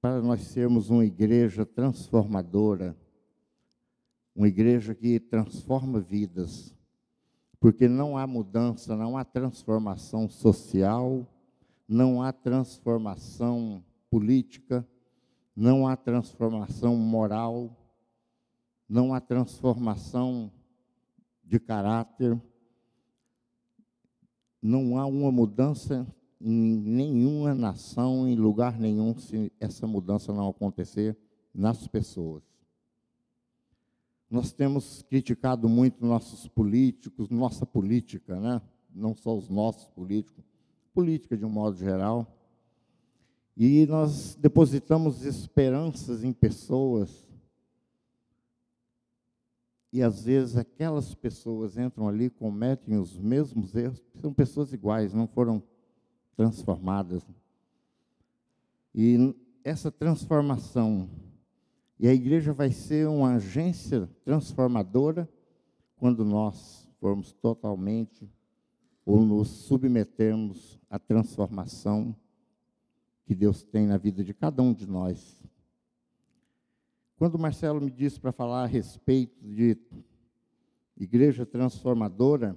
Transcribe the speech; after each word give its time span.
para 0.00 0.22
nós 0.22 0.40
sermos 0.42 0.88
uma 0.88 1.04
igreja 1.04 1.66
transformadora, 1.66 2.96
uma 4.34 4.48
igreja 4.48 4.94
que 4.94 5.20
transforma 5.20 6.00
vidas, 6.00 6.74
porque 7.58 7.86
não 7.86 8.16
há 8.16 8.26
mudança, 8.26 8.96
não 8.96 9.18
há 9.18 9.24
transformação 9.24 10.28
social, 10.28 11.26
não 11.86 12.22
há 12.22 12.32
transformação 12.32 13.84
política, 14.08 14.86
não 15.54 15.86
há 15.86 15.96
transformação 15.96 16.96
moral, 16.96 17.76
não 18.88 19.12
há 19.12 19.20
transformação 19.20 20.50
de 21.44 21.60
caráter, 21.60 22.40
não 24.62 24.96
há 24.98 25.04
uma 25.04 25.30
mudança 25.30 26.06
em 26.40 26.76
nenhuma 26.76 27.54
nação, 27.54 28.26
em 28.26 28.34
lugar 28.34 28.78
nenhum, 28.78 29.16
se 29.18 29.52
essa 29.60 29.86
mudança 29.86 30.32
não 30.32 30.48
acontecer 30.48 31.16
nas 31.54 31.86
pessoas. 31.86 32.42
Nós 34.30 34.52
temos 34.52 35.02
criticado 35.02 35.68
muito 35.68 36.06
nossos 36.06 36.46
políticos, 36.48 37.28
nossa 37.28 37.66
política, 37.66 38.38
né? 38.38 38.62
não 38.94 39.14
só 39.14 39.36
os 39.36 39.48
nossos 39.48 39.88
políticos, 39.88 40.44
política 40.94 41.36
de 41.36 41.44
um 41.44 41.50
modo 41.50 41.76
geral. 41.76 42.26
E 43.56 43.86
nós 43.86 44.36
depositamos 44.36 45.24
esperanças 45.24 46.24
em 46.24 46.32
pessoas. 46.32 47.28
E 49.92 50.02
às 50.02 50.24
vezes 50.24 50.56
aquelas 50.56 51.14
pessoas 51.14 51.76
entram 51.76 52.08
ali, 52.08 52.30
cometem 52.30 52.96
os 52.96 53.18
mesmos 53.18 53.74
erros, 53.74 54.00
são 54.20 54.32
pessoas 54.32 54.72
iguais, 54.72 55.12
não 55.12 55.26
foram 55.26 55.60
transformadas. 56.36 57.22
E 58.94 59.34
essa 59.62 59.90
transformação, 59.90 61.08
e 61.98 62.08
a 62.08 62.14
igreja 62.14 62.52
vai 62.52 62.70
ser 62.70 63.08
uma 63.08 63.34
agência 63.34 64.08
transformadora 64.24 65.28
quando 65.96 66.24
nós 66.24 66.88
formos 66.98 67.32
totalmente 67.32 68.28
ou 69.04 69.24
nos 69.24 69.48
submetermos 69.48 70.80
à 70.88 70.98
transformação 70.98 72.16
que 73.24 73.34
Deus 73.34 73.62
tem 73.62 73.86
na 73.86 73.96
vida 73.96 74.24
de 74.24 74.34
cada 74.34 74.62
um 74.62 74.72
de 74.72 74.86
nós. 74.86 75.40
Quando 77.16 77.34
o 77.34 77.38
Marcelo 77.38 77.80
me 77.80 77.90
disse 77.90 78.18
para 78.18 78.32
falar 78.32 78.64
a 78.64 78.66
respeito 78.66 79.38
de 79.46 79.76
igreja 80.96 81.44
transformadora, 81.44 82.56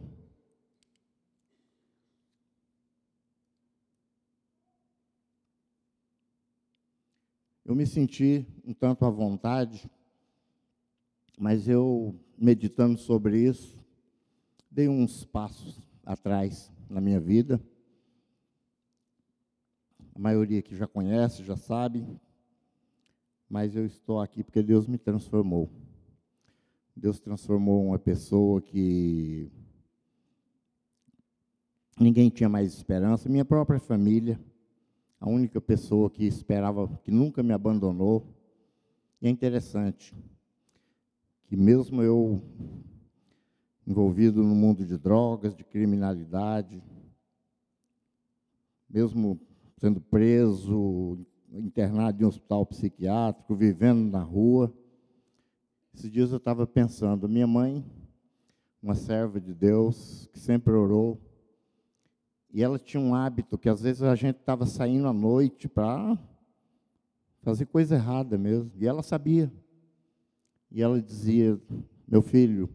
Eu 7.73 7.75
me 7.75 7.87
senti 7.87 8.45
um 8.63 8.71
tanto 8.71 9.03
à 9.03 9.09
vontade, 9.09 9.89
mas 11.39 11.67
eu, 11.67 12.13
meditando 12.37 12.99
sobre 12.99 13.39
isso, 13.39 13.83
dei 14.69 14.87
uns 14.87 15.25
passos 15.25 15.81
atrás 16.05 16.71
na 16.87 17.01
minha 17.01 17.19
vida. 17.19 17.59
A 20.13 20.19
maioria 20.19 20.61
que 20.61 20.75
já 20.75 20.85
conhece, 20.85 21.43
já 21.43 21.57
sabe, 21.57 22.05
mas 23.49 23.75
eu 23.75 23.87
estou 23.87 24.21
aqui 24.21 24.43
porque 24.43 24.61
Deus 24.61 24.85
me 24.85 24.99
transformou. 24.99 25.67
Deus 26.95 27.19
transformou 27.19 27.87
uma 27.87 27.97
pessoa 27.97 28.61
que 28.61 29.51
ninguém 31.99 32.29
tinha 32.29 32.47
mais 32.47 32.71
esperança, 32.71 33.27
minha 33.27 33.43
própria 33.43 33.79
família 33.79 34.39
a 35.23 35.29
única 35.29 35.61
pessoa 35.61 36.09
que 36.09 36.25
esperava, 36.25 36.85
que 37.01 37.09
nunca 37.09 37.41
me 37.41 37.53
abandonou. 37.53 38.27
E 39.21 39.27
é 39.27 39.29
interessante 39.29 40.13
que 41.45 41.55
mesmo 41.55 42.03
eu 42.03 42.43
envolvido 43.87 44.43
no 44.43 44.53
mundo 44.53 44.85
de 44.85 44.97
drogas, 44.97 45.55
de 45.55 45.63
criminalidade, 45.63 46.83
mesmo 48.89 49.39
sendo 49.77 50.01
preso, 50.01 51.25
internado 51.53 52.21
em 52.21 52.25
um 52.25 52.27
hospital 52.27 52.65
psiquiátrico, 52.65 53.55
vivendo 53.55 54.11
na 54.11 54.21
rua, 54.21 54.73
esses 55.95 56.11
dias 56.11 56.31
eu 56.31 56.37
estava 56.37 56.67
pensando, 56.67 57.29
minha 57.29 57.47
mãe, 57.47 57.81
uma 58.81 58.93
serva 58.93 59.39
de 59.39 59.53
Deus, 59.53 60.27
que 60.33 60.39
sempre 60.39 60.73
orou, 60.73 61.17
e 62.53 62.61
ela 62.61 62.77
tinha 62.77 63.01
um 63.01 63.15
hábito 63.15 63.57
que 63.57 63.67
às 63.67 63.81
vezes 63.81 64.03
a 64.03 64.13
gente 64.13 64.37
estava 64.37 64.67
saindo 64.67 65.07
à 65.07 65.13
noite 65.13 65.67
para 65.67 66.15
fazer 67.41 67.65
coisa 67.65 67.95
errada 67.95 68.37
mesmo. 68.37 68.71
E 68.77 68.85
ela 68.85 69.01
sabia. 69.01 69.51
E 70.71 70.79
ela 70.79 71.01
dizia: 71.01 71.59
Meu 72.07 72.21
filho, 72.21 72.69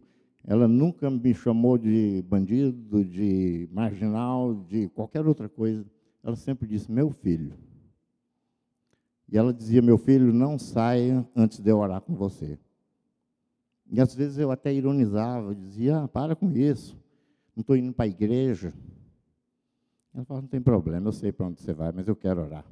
ela 0.45 0.67
nunca 0.67 1.09
me 1.09 1.33
chamou 1.33 1.79
de 1.79 2.25
bandido, 2.29 3.05
de 3.05 3.69
marginal, 3.71 4.53
de 4.69 4.89
qualquer 4.89 5.25
outra 5.25 5.49
coisa. 5.49 5.87
Ela 6.25 6.35
sempre 6.35 6.67
disse: 6.67 6.91
Meu 6.91 7.13
filho. 7.13 7.55
E 9.31 9.39
ela 9.39 9.55
dizia: 9.55 9.81
Meu 9.81 9.97
filho, 9.97 10.33
não 10.33 10.59
saia 10.59 11.25
antes 11.37 11.61
de 11.61 11.71
eu 11.71 11.79
orar 11.79 12.01
com 12.01 12.17
você. 12.17 12.59
E 13.89 14.01
às 14.01 14.13
vezes 14.13 14.39
eu 14.39 14.51
até 14.51 14.75
ironizava, 14.75 15.55
dizia: 15.55 15.99
ah, 16.01 16.09
Para 16.09 16.35
com 16.35 16.51
isso, 16.51 16.99
não 17.55 17.61
estou 17.61 17.77
indo 17.77 17.93
para 17.93 18.07
a 18.07 18.09
igreja. 18.09 18.75
Ela 20.15 20.25
falou, 20.25 20.43
não 20.43 20.49
tem 20.49 20.61
problema, 20.61 21.09
eu 21.09 21.13
sei 21.13 21.31
para 21.31 21.47
onde 21.47 21.61
você 21.61 21.73
vai, 21.73 21.93
mas 21.93 22.09
eu 22.09 22.17
quero 22.17 22.41
orar. 22.41 22.65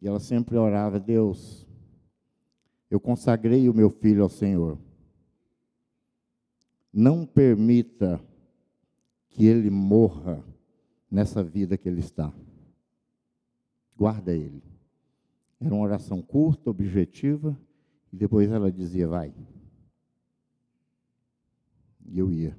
E 0.00 0.06
ela 0.06 0.20
sempre 0.20 0.56
orava, 0.56 0.98
Deus, 0.98 1.66
eu 2.90 3.00
consagrei 3.00 3.68
o 3.68 3.74
meu 3.74 3.88
filho 3.88 4.22
ao 4.22 4.28
Senhor. 4.28 4.78
Não 6.92 7.24
permita 7.24 8.20
que 9.30 9.46
ele 9.46 9.70
morra 9.70 10.44
nessa 11.10 11.42
vida 11.42 11.76
que 11.78 11.88
ele 11.88 12.00
está. 12.00 12.32
Guarda 13.96 14.32
ele. 14.32 14.62
Era 15.60 15.74
uma 15.74 15.84
oração 15.84 16.20
curta, 16.20 16.68
objetiva, 16.68 17.56
e 18.12 18.16
depois 18.16 18.50
ela 18.50 18.70
dizia, 18.70 19.06
vai. 19.08 19.32
E 22.04 22.18
eu 22.18 22.30
ia. 22.30 22.58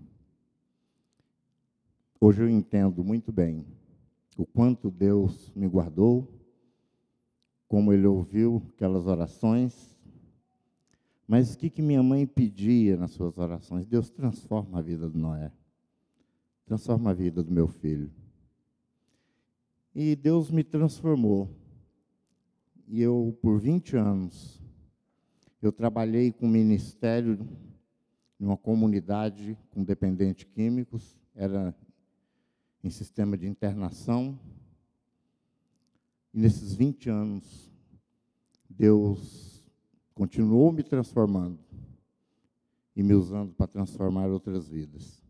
Hoje 2.26 2.42
eu 2.42 2.50
entendo 2.50 3.04
muito 3.04 3.34
bem 3.34 3.66
o 4.38 4.46
quanto 4.46 4.90
Deus 4.90 5.52
me 5.54 5.68
guardou, 5.68 6.26
como 7.68 7.92
Ele 7.92 8.08
ouviu 8.08 8.64
aquelas 8.74 9.06
orações. 9.08 10.00
Mas 11.28 11.54
o 11.54 11.58
que, 11.58 11.70
que 11.70 11.82
minha 11.82 12.02
mãe 12.02 12.26
pedia 12.26 12.96
nas 12.96 13.12
suas 13.12 13.38
orações? 13.38 13.86
Deus 13.86 14.10
transforma 14.10 14.80
a 14.80 14.82
vida 14.82 15.10
do 15.10 15.20
Noé, 15.20 15.52
transforma 16.66 17.10
a 17.10 17.14
vida 17.14 17.44
do 17.44 17.52
meu 17.52 17.68
filho. 17.68 18.10
E 19.94 20.16
Deus 20.16 20.50
me 20.50 20.64
transformou. 20.64 21.50
E 22.88 23.02
eu, 23.02 23.38
por 23.42 23.60
20 23.60 23.98
anos, 23.98 24.64
eu 25.62 25.74
trabalhei 25.74 26.32
com 26.32 26.48
ministério 26.48 27.38
em 28.40 28.46
uma 28.46 28.56
comunidade 28.56 29.58
com 29.72 29.84
dependentes 29.84 30.46
químicos, 30.46 31.20
era 31.36 31.76
em 32.84 32.90
sistema 32.90 33.38
de 33.38 33.48
internação. 33.48 34.38
E 36.34 36.40
nesses 36.40 36.74
20 36.74 37.10
anos, 37.10 37.72
Deus 38.70 39.64
continuou 40.14 40.72
me 40.72 40.84
transformando 40.84 41.60
e 42.96 43.02
me 43.02 43.14
usando 43.14 43.54
para 43.54 43.68
transformar 43.68 44.28
outras 44.28 44.68
vidas. 44.68 45.24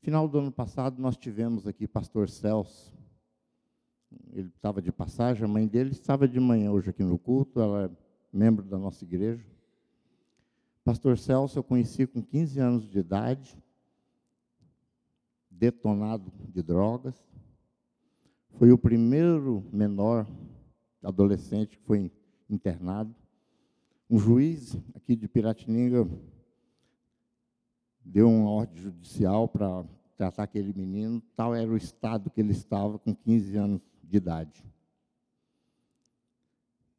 Final 0.00 0.28
do 0.28 0.38
ano 0.38 0.52
passado, 0.52 1.00
nós 1.00 1.16
tivemos 1.16 1.66
aqui 1.66 1.86
pastor 1.86 2.28
Celso. 2.28 2.92
Ele 4.32 4.48
estava 4.48 4.80
de 4.80 4.92
passagem, 4.92 5.44
a 5.44 5.48
mãe 5.48 5.66
dele 5.66 5.90
estava 5.90 6.28
de 6.28 6.38
manhã 6.38 6.70
hoje 6.70 6.90
aqui 6.90 7.02
no 7.02 7.18
culto, 7.18 7.60
ela 7.60 7.86
é 7.86 7.90
membro 8.32 8.64
da 8.64 8.78
nossa 8.78 9.04
igreja. 9.04 9.44
Pastor 10.84 11.18
Celso 11.18 11.58
eu 11.58 11.64
conheci 11.64 12.06
com 12.06 12.22
15 12.22 12.60
anos 12.60 12.88
de 12.88 12.98
idade, 12.98 13.56
detonado 15.58 16.32
de 16.48 16.62
drogas. 16.62 17.14
Foi 18.58 18.70
o 18.72 18.78
primeiro 18.78 19.64
menor 19.72 20.26
adolescente 21.02 21.76
que 21.76 21.84
foi 21.84 22.10
internado. 22.48 23.14
Um 24.08 24.18
juiz 24.18 24.76
aqui 24.94 25.16
de 25.16 25.28
Piratininga 25.28 26.08
deu 28.04 28.28
uma 28.28 28.50
ordem 28.50 28.82
judicial 28.82 29.48
para 29.48 29.84
tratar 30.16 30.44
aquele 30.44 30.72
menino, 30.72 31.20
tal 31.34 31.54
era 31.54 31.70
o 31.70 31.76
estado 31.76 32.30
que 32.30 32.40
ele 32.40 32.52
estava 32.52 32.98
com 32.98 33.14
15 33.14 33.56
anos 33.56 33.80
de 34.02 34.16
idade. 34.16 34.64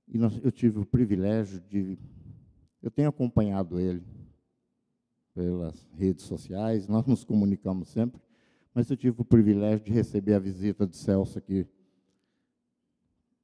E 0.08 0.18
nós, 0.18 0.40
eu 0.44 0.51
tive 0.51 0.80
o 0.80 0.86
privilégio 0.86 1.60
de. 1.62 1.98
Eu 2.81 2.92
tenho 2.92 3.10
acompanhado 3.10 3.80
ele 3.80 4.04
pelas 5.34 5.88
redes 5.98 6.25
sociais, 6.25 6.88
nós 6.88 7.06
nos 7.06 7.24
comunicamos 7.24 7.90
sempre 7.90 8.22
mas 8.75 8.92
eu 8.92 8.98
tive 8.98 9.22
o 9.22 9.25
privilégio 9.25 9.86
de 9.86 9.92
receber 9.94 10.33
a 10.33 10.39
visita 10.39 10.86
de 10.86 10.98
Celso 10.98 11.38
aqui 11.38 11.66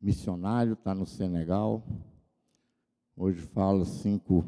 missionário, 0.02 0.74
está 0.74 0.94
no 0.94 1.06
Senegal. 1.06 1.88
Hoje 3.16 3.40
fala 3.40 3.86
cinco 3.86 4.44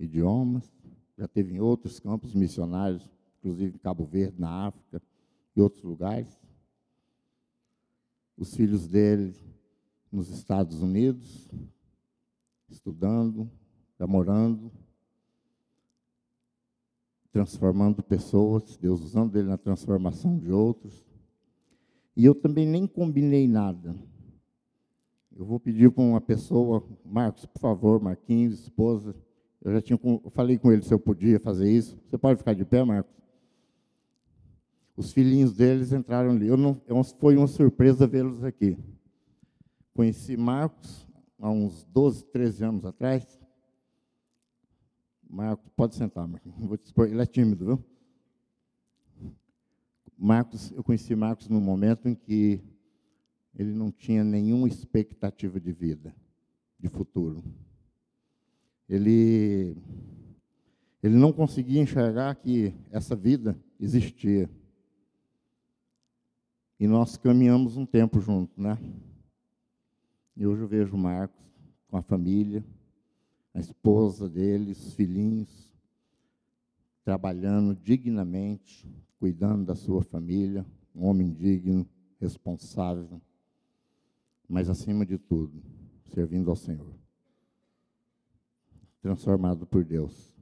idiomas. 0.00 0.68
Já 1.16 1.28
teve 1.28 1.54
em 1.54 1.60
outros 1.60 2.00
campos 2.00 2.34
missionários, 2.34 3.08
inclusive 3.38 3.76
em 3.76 3.78
Cabo 3.78 4.04
Verde, 4.04 4.40
na 4.40 4.66
África 4.66 5.00
e 5.54 5.60
outros 5.60 5.84
lugares. 5.84 6.36
Os 8.36 8.56
filhos 8.56 8.88
dele 8.88 9.36
nos 10.10 10.30
Estados 10.30 10.82
Unidos, 10.82 11.48
estudando, 12.68 13.48
namorando, 13.96 14.72
transformando 17.32 18.02
pessoas, 18.02 18.76
Deus 18.76 19.00
usando 19.02 19.36
ele 19.36 19.48
na 19.48 19.56
transformação 19.56 20.38
de 20.38 20.52
outros. 20.52 21.04
E 22.14 22.24
eu 22.24 22.34
também 22.34 22.66
nem 22.66 22.86
combinei 22.86 23.48
nada. 23.48 23.96
Eu 25.34 25.46
vou 25.46 25.58
pedir 25.58 25.90
para 25.90 26.04
uma 26.04 26.20
pessoa, 26.20 26.84
Marcos, 27.04 27.46
por 27.46 27.58
favor, 27.58 28.00
Marquinhos, 28.00 28.60
esposa. 28.60 29.16
Eu 29.62 29.72
já 29.72 29.80
tinha, 29.80 29.98
eu 30.02 30.30
falei 30.30 30.58
com 30.58 30.70
ele 30.70 30.82
se 30.82 30.92
eu 30.92 30.98
podia 30.98 31.40
fazer 31.40 31.70
isso. 31.70 31.98
Você 32.08 32.18
pode 32.18 32.38
ficar 32.38 32.52
de 32.52 32.66
pé, 32.66 32.84
Marcos? 32.84 33.12
Os 34.94 35.10
filhinhos 35.10 35.54
deles 35.54 35.90
entraram 35.92 36.32
ali. 36.32 36.46
Eu 36.46 36.58
não, 36.58 36.74
foi 37.18 37.36
uma 37.36 37.46
surpresa 37.46 38.06
vê-los 38.06 38.44
aqui. 38.44 38.76
Conheci 39.94 40.36
Marcos 40.36 41.08
há 41.38 41.50
uns 41.50 41.84
12, 41.84 42.24
13 42.26 42.64
anos 42.64 42.84
atrás. 42.84 43.41
Marcos, 45.32 45.66
pode 45.74 45.94
sentar, 45.94 46.28
Marcos. 46.28 46.52
Expor. 46.84 47.08
Ele 47.08 47.22
é 47.22 47.24
tímido, 47.24 47.64
viu? 47.64 47.84
Marcos, 50.18 50.70
eu 50.72 50.84
conheci 50.84 51.16
Marcos 51.16 51.48
no 51.48 51.58
momento 51.58 52.06
em 52.06 52.14
que 52.14 52.62
ele 53.54 53.72
não 53.72 53.90
tinha 53.90 54.22
nenhuma 54.22 54.68
expectativa 54.68 55.58
de 55.58 55.72
vida, 55.72 56.14
de 56.78 56.86
futuro. 56.86 57.42
Ele, 58.86 59.74
ele 61.02 61.16
não 61.16 61.32
conseguia 61.32 61.80
enxergar 61.80 62.34
que 62.34 62.74
essa 62.90 63.16
vida 63.16 63.58
existia. 63.80 64.50
E 66.78 66.86
nós 66.86 67.16
caminhamos 67.16 67.78
um 67.78 67.86
tempo 67.86 68.20
juntos, 68.20 68.58
né? 68.58 68.78
E 70.36 70.46
hoje 70.46 70.60
eu 70.60 70.68
vejo 70.68 70.94
Marcos 70.94 71.42
com 71.88 71.96
a 71.96 72.02
família, 72.02 72.62
a 73.54 73.60
esposa 73.60 74.28
dele, 74.28 74.72
os 74.72 74.94
filhinhos, 74.94 75.72
trabalhando 77.04 77.74
dignamente, 77.74 78.88
cuidando 79.18 79.66
da 79.66 79.74
sua 79.74 80.02
família, 80.02 80.64
um 80.94 81.06
homem 81.06 81.32
digno, 81.32 81.86
responsável, 82.20 83.20
mas 84.48 84.68
acima 84.68 85.04
de 85.04 85.18
tudo, 85.18 85.62
servindo 86.14 86.50
ao 86.50 86.56
Senhor. 86.56 86.94
Transformado 89.00 89.66
por 89.66 89.84
Deus. 89.84 90.32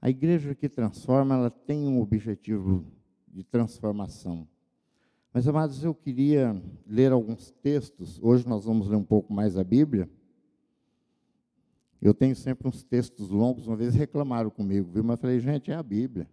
A 0.00 0.08
igreja 0.08 0.54
que 0.54 0.68
transforma, 0.68 1.34
ela 1.34 1.50
tem 1.50 1.86
um 1.86 2.00
objetivo 2.00 2.84
de 3.26 3.42
transformação. 3.42 4.46
Mas, 5.32 5.48
amados, 5.48 5.82
eu 5.82 5.94
queria 5.94 6.62
ler 6.86 7.10
alguns 7.10 7.50
textos. 7.50 8.22
Hoje 8.22 8.46
nós 8.46 8.64
vamos 8.64 8.86
ler 8.86 8.96
um 8.96 9.04
pouco 9.04 9.32
mais 9.32 9.56
a 9.56 9.64
Bíblia. 9.64 10.08
Eu 12.04 12.12
tenho 12.12 12.36
sempre 12.36 12.68
uns 12.68 12.82
textos 12.82 13.30
longos. 13.30 13.66
Uma 13.66 13.76
vez 13.76 13.94
reclamaram 13.94 14.50
comigo, 14.50 14.90
viu? 14.92 15.02
Mas 15.02 15.16
eu 15.16 15.20
falei, 15.22 15.40
gente, 15.40 15.70
é 15.70 15.74
a 15.74 15.82
Bíblia. 15.82 16.28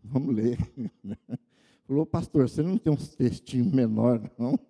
Vamos 0.00 0.32
ler. 0.32 0.56
Falou, 1.88 2.06
pastor, 2.06 2.48
você 2.48 2.62
não 2.62 2.78
tem 2.78 2.92
uns 2.92 3.08
textinhos 3.08 3.66
menores, 3.72 4.30
não? 4.38 4.56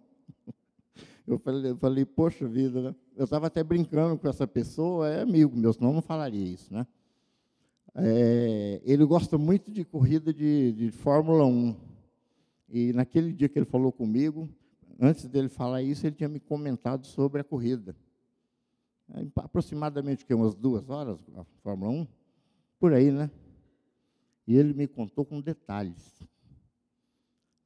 Eu 1.25 1.39
falei, 1.39 1.71
eu 1.71 1.77
falei, 1.77 2.05
poxa 2.05 2.49
vida, 2.49 2.83
né? 2.83 2.95
Eu 3.17 3.25
estava 3.25 3.47
até 3.47 3.63
brincando 3.63 4.19
com 4.19 4.29
essa 4.29 4.45
pessoa, 4.45 5.09
é 5.09 5.23
amigo 5.23 5.57
meu, 5.57 5.73
senão 5.73 5.91
eu 5.91 5.95
não 5.95 6.03
falaria 6.03 6.45
isso, 6.45 6.75
né? 6.75 6.85
É, 7.95 8.83
ele 8.85 9.05
gosta 9.05 9.39
muito 9.39 9.71
de 9.71 9.85
corrida 9.85 10.35
de, 10.35 10.73
de 10.73 10.91
Fórmula 10.91 11.47
1. 11.47 11.77
E 12.69 12.93
naquele 12.93 13.33
dia 13.33 13.49
que 13.49 13.57
ele 13.57 13.65
falou 13.65 13.93
comigo, 13.93 14.49
antes 14.99 15.29
dele 15.29 15.49
falar 15.49 15.81
isso, 15.81 16.05
ele 16.05 16.17
tinha 16.17 16.29
me 16.29 16.41
comentado 16.41 17.07
sobre 17.07 17.41
a 17.41 17.45
corrida. 17.45 17.95
É, 19.15 19.27
aproximadamente 19.37 20.25
que, 20.25 20.33
umas 20.33 20.55
duas 20.55 20.89
horas, 20.89 21.21
a 21.37 21.45
Fórmula 21.63 21.91
1, 21.93 22.07
por 22.79 22.93
aí, 22.95 23.11
né? 23.11 23.31
E 24.47 24.57
ele 24.57 24.73
me 24.73 24.87
contou 24.87 25.25
com 25.25 25.41
detalhes. 25.41 26.27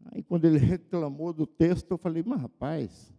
Aí, 0.07 0.23
quando 0.23 0.45
ele 0.45 0.59
reclamou 0.59 1.33
do 1.33 1.47
texto, 1.47 1.91
eu 1.93 1.99
falei, 1.99 2.23
mas 2.27 2.41
rapaz, 2.41 3.15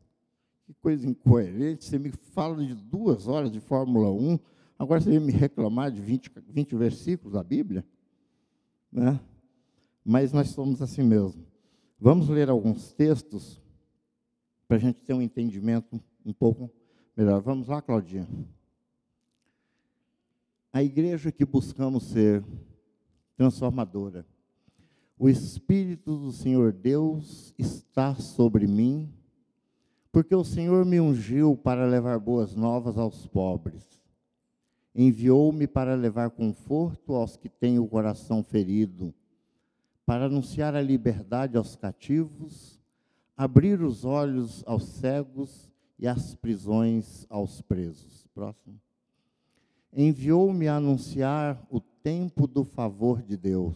que 0.65 0.73
coisa 0.73 1.07
incoerente, 1.07 1.85
você 1.85 1.97
me 1.97 2.11
fala 2.11 2.65
de 2.65 2.75
duas 2.75 3.27
horas 3.27 3.49
de 3.49 3.61
Fórmula 3.61 4.11
1, 4.11 4.37
agora 4.77 4.99
você 4.99 5.09
vem 5.09 5.19
me 5.19 5.31
reclamar 5.31 5.89
de 5.89 6.01
20, 6.01 6.29
20 6.49 6.75
versículos 6.75 7.33
da 7.33 7.43
Bíblia? 7.43 7.85
Né? 8.91 9.19
Mas 10.03 10.33
nós 10.33 10.49
somos 10.49 10.81
assim 10.81 11.03
mesmo. 11.03 11.45
Vamos 11.99 12.27
ler 12.27 12.49
alguns 12.49 12.93
textos 12.93 13.61
para 14.67 14.75
a 14.75 14.79
gente 14.79 15.01
ter 15.01 15.13
um 15.13 15.21
entendimento 15.21 15.99
um 16.25 16.33
pouco 16.33 16.69
melhor. 17.17 17.41
Vamos 17.41 17.67
lá, 17.67 17.81
Claudinha. 17.81 18.27
A 20.71 20.83
igreja 20.83 21.31
que 21.31 21.43
buscamos 21.43 22.03
ser 22.03 22.45
transformadora. 23.35 24.23
O 25.17 25.27
Espírito 25.27 26.15
do 26.15 26.31
Senhor 26.31 26.71
Deus 26.71 27.55
está 27.57 28.13
sobre 28.13 28.67
mim, 28.67 29.11
porque 30.11 30.35
o 30.35 30.43
Senhor 30.43 30.85
me 30.85 30.99
ungiu 31.01 31.57
para 31.57 31.87
levar 31.87 32.19
boas 32.19 32.55
novas 32.55 32.99
aos 32.99 33.25
pobres. 33.25 33.83
Enviou-me 34.93 35.65
para 35.65 35.95
levar 35.95 36.29
conforto 36.29 37.13
aos 37.13 37.35
que 37.35 37.49
têm 37.49 37.79
o 37.79 37.87
coração 37.87 38.43
ferido 38.43 39.11
para 40.05 40.25
anunciar 40.25 40.75
a 40.75 40.81
liberdade 40.81 41.57
aos 41.57 41.75
cativos, 41.75 42.79
abrir 43.35 43.81
os 43.81 44.05
olhos 44.05 44.63
aos 44.67 44.83
cegos 44.83 45.66
e 45.99 46.07
as 46.07 46.35
prisões 46.35 47.25
aos 47.29 47.61
presos. 47.61 48.27
Próximo. 48.33 48.79
Enviou-me 49.91 50.67
a 50.67 50.75
anunciar 50.75 51.65
o 51.69 51.79
tempo 51.79 52.45
do 52.45 52.63
favor 52.63 53.21
de 53.21 53.35
Deus. 53.35 53.75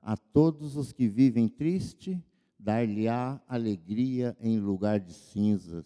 A 0.00 0.16
todos 0.16 0.76
os 0.76 0.92
que 0.92 1.06
vivem 1.06 1.48
triste, 1.48 2.18
dar-lhe-á 2.58 3.40
alegria 3.46 4.36
em 4.40 4.58
lugar 4.58 4.98
de 4.98 5.12
cinzas, 5.12 5.84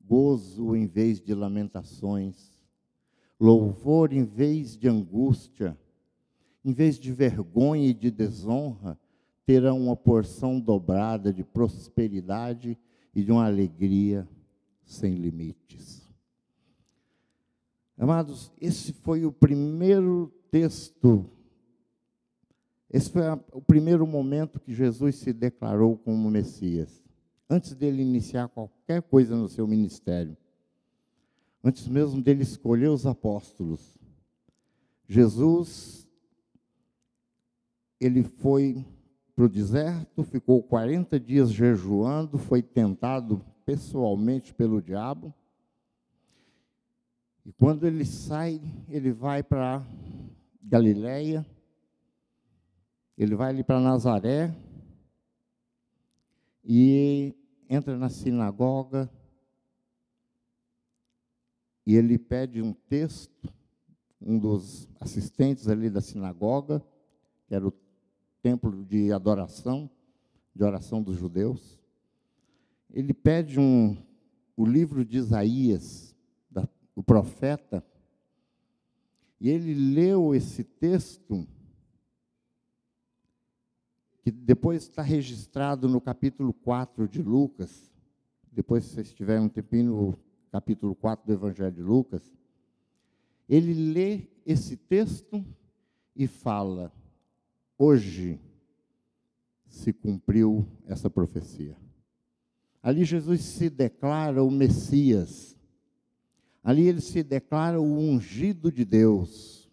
gozo 0.00 0.74
em 0.74 0.86
vez 0.86 1.20
de 1.20 1.34
lamentações, 1.34 2.58
louvor 3.38 4.12
em 4.12 4.24
vez 4.24 4.76
de 4.76 4.88
angústia, 4.88 5.78
em 6.64 6.72
vez 6.72 6.98
de 6.98 7.12
vergonha 7.12 7.88
e 7.88 7.94
de 7.94 8.10
desonra, 8.10 8.98
terão 9.44 9.82
uma 9.82 9.96
porção 9.96 10.58
dobrada 10.58 11.32
de 11.32 11.44
prosperidade 11.44 12.78
e 13.14 13.22
de 13.22 13.30
uma 13.30 13.46
alegria 13.46 14.28
sem 14.84 15.14
limites. 15.14 16.02
Amados, 17.96 18.52
esse 18.60 18.92
foi 18.92 19.24
o 19.24 19.32
primeiro 19.32 20.32
texto, 20.50 21.24
esse 22.90 23.10
foi 23.10 23.26
a, 23.26 23.38
o 23.52 23.62
primeiro 23.62 24.06
momento 24.06 24.58
que 24.58 24.74
Jesus 24.74 25.16
se 25.16 25.32
declarou 25.32 25.96
como 25.96 26.30
Messias, 26.30 27.04
antes 27.48 27.74
dele 27.74 28.02
iniciar 28.02 28.48
qualquer 28.48 29.02
coisa 29.02 29.36
no 29.36 29.48
seu 29.48 29.66
ministério, 29.66 30.36
antes 31.62 31.86
mesmo 31.86 32.20
dele 32.20 32.42
escolher 32.42 32.88
os 32.88 33.06
apóstolos. 33.06 33.96
Jesus 35.06 36.04
ele 38.00 38.22
foi 38.22 38.84
para 39.34 39.44
o 39.44 39.48
deserto, 39.48 40.22
ficou 40.22 40.62
40 40.62 41.18
dias 41.18 41.50
jejuando, 41.50 42.38
foi 42.38 42.62
tentado 42.62 43.44
pessoalmente 43.64 44.54
pelo 44.54 44.80
diabo. 44.80 45.34
E 47.44 47.52
quando 47.52 47.86
ele 47.86 48.04
sai, 48.04 48.60
ele 48.88 49.12
vai 49.12 49.42
para 49.42 49.84
Galiléia, 50.62 51.44
ele 53.18 53.34
vai 53.34 53.50
ali 53.50 53.64
para 53.64 53.80
Nazaré 53.80 54.54
e 56.64 57.34
entra 57.68 57.96
na 57.96 58.08
sinagoga 58.08 59.10
e 61.86 61.96
ele 61.96 62.18
pede 62.18 62.62
um 62.62 62.72
texto, 62.72 63.52
um 64.20 64.38
dos 64.38 64.88
assistentes 64.98 65.68
ali 65.68 65.90
da 65.90 66.00
sinagoga, 66.00 66.82
que 67.46 67.54
era 67.54 67.66
o 67.66 67.72
templo 68.44 68.84
de 68.84 69.10
adoração, 69.10 69.90
de 70.54 70.62
oração 70.62 71.02
dos 71.02 71.16
judeus. 71.16 71.80
Ele 72.90 73.14
pede 73.14 73.58
um, 73.58 73.96
o 74.54 74.66
livro 74.66 75.02
de 75.02 75.16
Isaías, 75.16 76.14
da, 76.50 76.68
o 76.94 77.02
profeta, 77.02 77.82
e 79.40 79.48
ele 79.48 79.72
leu 79.94 80.34
esse 80.34 80.62
texto, 80.62 81.48
que 84.22 84.30
depois 84.30 84.82
está 84.82 85.00
registrado 85.00 85.88
no 85.88 85.98
capítulo 85.98 86.52
4 86.52 87.08
de 87.08 87.22
Lucas, 87.22 87.90
depois 88.52 88.84
se 88.84 88.90
vocês 88.90 89.14
tiverem 89.14 89.42
um 89.42 89.48
tempinho, 89.48 89.90
no 89.90 90.18
capítulo 90.52 90.94
4 90.94 91.26
do 91.26 91.32
Evangelho 91.32 91.72
de 91.72 91.82
Lucas, 91.82 92.30
ele 93.48 93.72
lê 93.90 94.28
esse 94.44 94.76
texto 94.76 95.42
e 96.14 96.26
fala: 96.26 96.92
hoje 97.78 98.40
se 99.68 99.92
cumpriu 99.92 100.66
essa 100.86 101.10
profecia. 101.10 101.76
Ali 102.82 103.04
Jesus 103.04 103.40
se 103.40 103.70
declara 103.70 104.42
o 104.42 104.50
Messias. 104.50 105.56
Ali 106.62 106.86
ele 106.86 107.00
se 107.00 107.22
declara 107.22 107.80
o 107.80 107.98
ungido 107.98 108.70
de 108.70 108.84
Deus. 108.84 109.70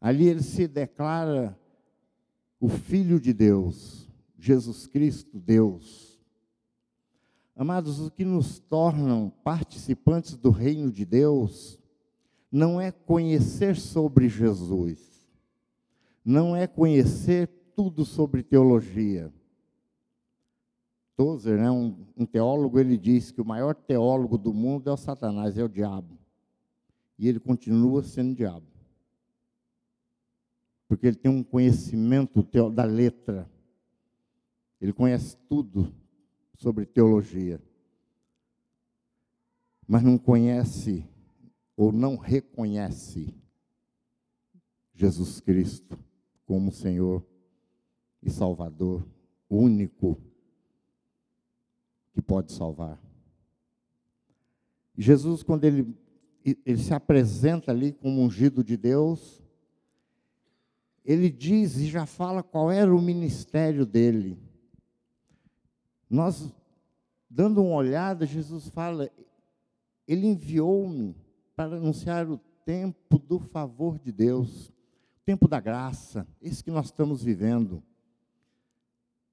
Ali 0.00 0.26
ele 0.28 0.42
se 0.42 0.68
declara 0.68 1.58
o 2.60 2.68
Filho 2.68 3.18
de 3.18 3.32
Deus, 3.32 4.06
Jesus 4.38 4.86
Cristo, 4.86 5.40
Deus. 5.40 6.20
Amados, 7.56 8.00
o 8.00 8.10
que 8.10 8.24
nos 8.24 8.58
tornam 8.58 9.32
participantes 9.42 10.36
do 10.36 10.50
reino 10.50 10.90
de 10.90 11.04
Deus 11.04 11.78
não 12.50 12.80
é 12.80 12.90
conhecer 12.90 13.76
sobre 13.76 14.28
Jesus, 14.28 15.09
não 16.24 16.54
é 16.54 16.66
conhecer 16.66 17.48
tudo 17.74 18.04
sobre 18.04 18.42
teologia. 18.42 19.32
Tozer, 21.16 21.58
né, 21.58 21.70
um, 21.70 22.06
um 22.16 22.26
teólogo, 22.26 22.78
ele 22.78 22.96
diz 22.96 23.30
que 23.30 23.40
o 23.40 23.44
maior 23.44 23.74
teólogo 23.74 24.38
do 24.38 24.52
mundo 24.52 24.88
é 24.88 24.92
o 24.92 24.96
Satanás, 24.96 25.56
é 25.56 25.64
o 25.64 25.68
diabo. 25.68 26.18
E 27.18 27.28
ele 27.28 27.40
continua 27.40 28.02
sendo 28.02 28.34
diabo. 28.34 28.66
Porque 30.88 31.06
ele 31.06 31.16
tem 31.16 31.30
um 31.30 31.42
conhecimento 31.42 32.42
da 32.70 32.84
letra. 32.84 33.48
Ele 34.80 34.92
conhece 34.92 35.36
tudo 35.48 35.92
sobre 36.54 36.86
teologia. 36.86 37.62
Mas 39.86 40.02
não 40.02 40.16
conhece 40.18 41.06
ou 41.76 41.92
não 41.92 42.16
reconhece 42.16 43.34
Jesus 44.94 45.40
Cristo 45.40 45.98
como 46.50 46.72
Senhor 46.72 47.24
e 48.20 48.28
Salvador 48.28 49.06
único 49.48 50.20
que 52.12 52.20
pode 52.20 52.50
salvar. 52.50 53.00
Jesus, 54.98 55.44
quando 55.44 55.62
ele, 55.62 55.96
ele 56.44 56.78
se 56.78 56.92
apresenta 56.92 57.70
ali 57.70 57.92
como 57.92 58.20
ungido 58.20 58.64
de 58.64 58.76
Deus, 58.76 59.40
ele 61.04 61.30
diz 61.30 61.76
e 61.76 61.86
já 61.86 62.04
fala 62.04 62.42
qual 62.42 62.68
era 62.68 62.92
o 62.92 63.00
ministério 63.00 63.86
dele. 63.86 64.36
Nós, 66.10 66.52
dando 67.30 67.62
uma 67.62 67.76
olhada, 67.76 68.26
Jesus 68.26 68.68
fala: 68.70 69.08
Ele 70.04 70.26
enviou-me 70.26 71.14
para 71.54 71.76
anunciar 71.76 72.28
o 72.28 72.38
tempo 72.64 73.20
do 73.20 73.38
favor 73.38 74.00
de 74.00 74.10
Deus, 74.10 74.72
tempo 75.30 75.46
da 75.46 75.60
graça, 75.60 76.26
esse 76.42 76.64
que 76.64 76.72
nós 76.72 76.86
estamos 76.86 77.22
vivendo. 77.22 77.80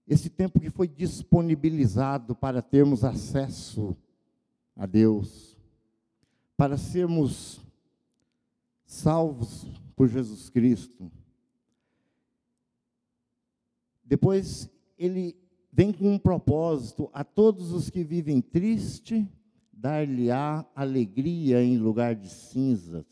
Esse 0.08 0.30
tempo 0.30 0.60
que 0.60 0.70
foi 0.70 0.88
disponibilizado 0.88 2.36
para 2.36 2.62
termos 2.62 3.04
acesso 3.04 3.98
a 4.76 4.86
Deus, 4.86 5.58
para 6.56 6.78
sermos 6.78 7.60
salvos 8.86 9.66
por 9.96 10.08
Jesus 10.08 10.52
Cristo. 10.52 11.12
Depois 14.06 14.70
ele 15.00 15.36
vem 15.74 15.92
com 15.92 16.14
um 16.14 16.20
propósito 16.20 17.10
a 17.12 17.24
todos 17.24 17.72
os 17.72 17.90
que 17.90 18.04
vivem 18.04 18.40
triste 18.40 19.28
dar-lhe-á 19.74 20.64
alegria 20.76 21.64
em 21.64 21.76
lugar 21.76 22.14
de 22.14 22.30
cinzas, 22.30 23.08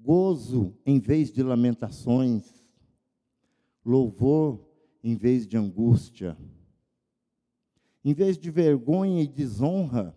gozo 0.00 0.74
em 0.86 0.98
vez 0.98 1.32
de 1.32 1.42
lamentações, 1.42 2.64
louvor 3.84 4.64
em 5.02 5.16
vez 5.16 5.46
de 5.46 5.56
angústia. 5.56 6.36
Em 8.04 8.14
vez 8.14 8.38
de 8.38 8.50
vergonha 8.50 9.22
e 9.22 9.26
desonra, 9.26 10.16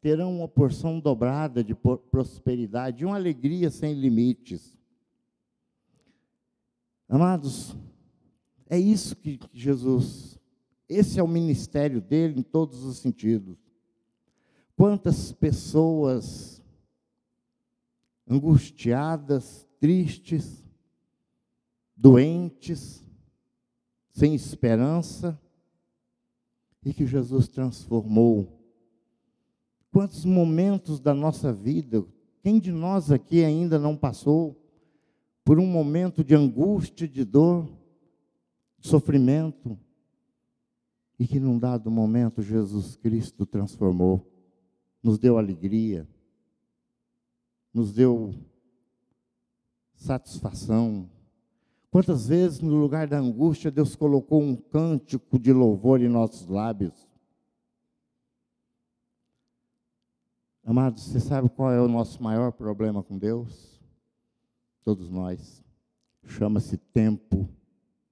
terão 0.00 0.36
uma 0.36 0.48
porção 0.48 0.98
dobrada 0.98 1.62
de 1.62 1.74
prosperidade 1.74 3.02
e 3.02 3.06
uma 3.06 3.16
alegria 3.16 3.70
sem 3.70 3.94
limites. 3.94 4.78
Amados, 7.08 7.76
é 8.68 8.78
isso 8.78 9.16
que 9.16 9.38
Jesus, 9.52 10.38
esse 10.88 11.18
é 11.18 11.22
o 11.22 11.28
ministério 11.28 12.00
dele 12.00 12.40
em 12.40 12.42
todos 12.42 12.84
os 12.84 12.98
sentidos. 12.98 13.58
Quantas 14.76 15.32
pessoas 15.32 16.59
angustiadas, 18.30 19.68
tristes, 19.80 20.64
doentes, 21.96 23.04
sem 24.12 24.34
esperança, 24.34 25.38
e 26.82 26.94
que 26.94 27.04
Jesus 27.04 27.48
transformou. 27.48 28.58
Quantos 29.92 30.24
momentos 30.24 31.00
da 31.00 31.12
nossa 31.12 31.52
vida, 31.52 32.02
quem 32.42 32.58
de 32.58 32.72
nós 32.72 33.10
aqui 33.10 33.44
ainda 33.44 33.78
não 33.78 33.96
passou 33.96 34.56
por 35.44 35.58
um 35.58 35.66
momento 35.66 36.24
de 36.24 36.34
angústia, 36.34 37.08
de 37.08 37.24
dor, 37.24 37.68
de 38.78 38.88
sofrimento, 38.88 39.78
e 41.18 41.26
que 41.26 41.40
num 41.40 41.58
dado 41.58 41.90
momento 41.90 42.40
Jesus 42.40 42.96
Cristo 42.96 43.44
transformou? 43.44 44.30
nos 45.02 45.18
deu 45.18 45.38
alegria, 45.38 46.06
nos 47.72 47.92
deu 47.92 48.34
satisfação. 49.94 51.08
Quantas 51.90 52.28
vezes, 52.28 52.60
no 52.60 52.76
lugar 52.76 53.06
da 53.06 53.18
angústia, 53.18 53.70
Deus 53.70 53.96
colocou 53.96 54.42
um 54.42 54.56
cântico 54.56 55.38
de 55.38 55.52
louvor 55.52 56.00
em 56.00 56.08
nossos 56.08 56.46
lábios? 56.46 57.08
Amados, 60.64 61.02
você 61.04 61.18
sabe 61.18 61.48
qual 61.48 61.72
é 61.72 61.80
o 61.80 61.88
nosso 61.88 62.22
maior 62.22 62.52
problema 62.52 63.02
com 63.02 63.18
Deus? 63.18 63.80
Todos 64.84 65.10
nós. 65.10 65.64
Chama-se 66.24 66.76
tempo 66.76 67.48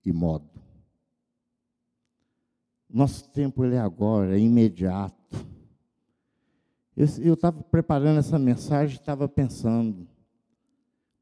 e 0.05 0.13
modo. 0.13 0.49
Nosso 2.89 3.29
tempo 3.31 3.65
ele 3.65 3.77
é 3.77 3.81
agora, 3.81 4.37
é 4.37 4.41
imediato. 4.41 5.47
Eu 6.99 7.35
estava 7.35 7.63
preparando 7.63 8.19
essa 8.19 8.41
mensagem, 8.41 8.97
estava 8.97 9.29
pensando, 9.29 10.09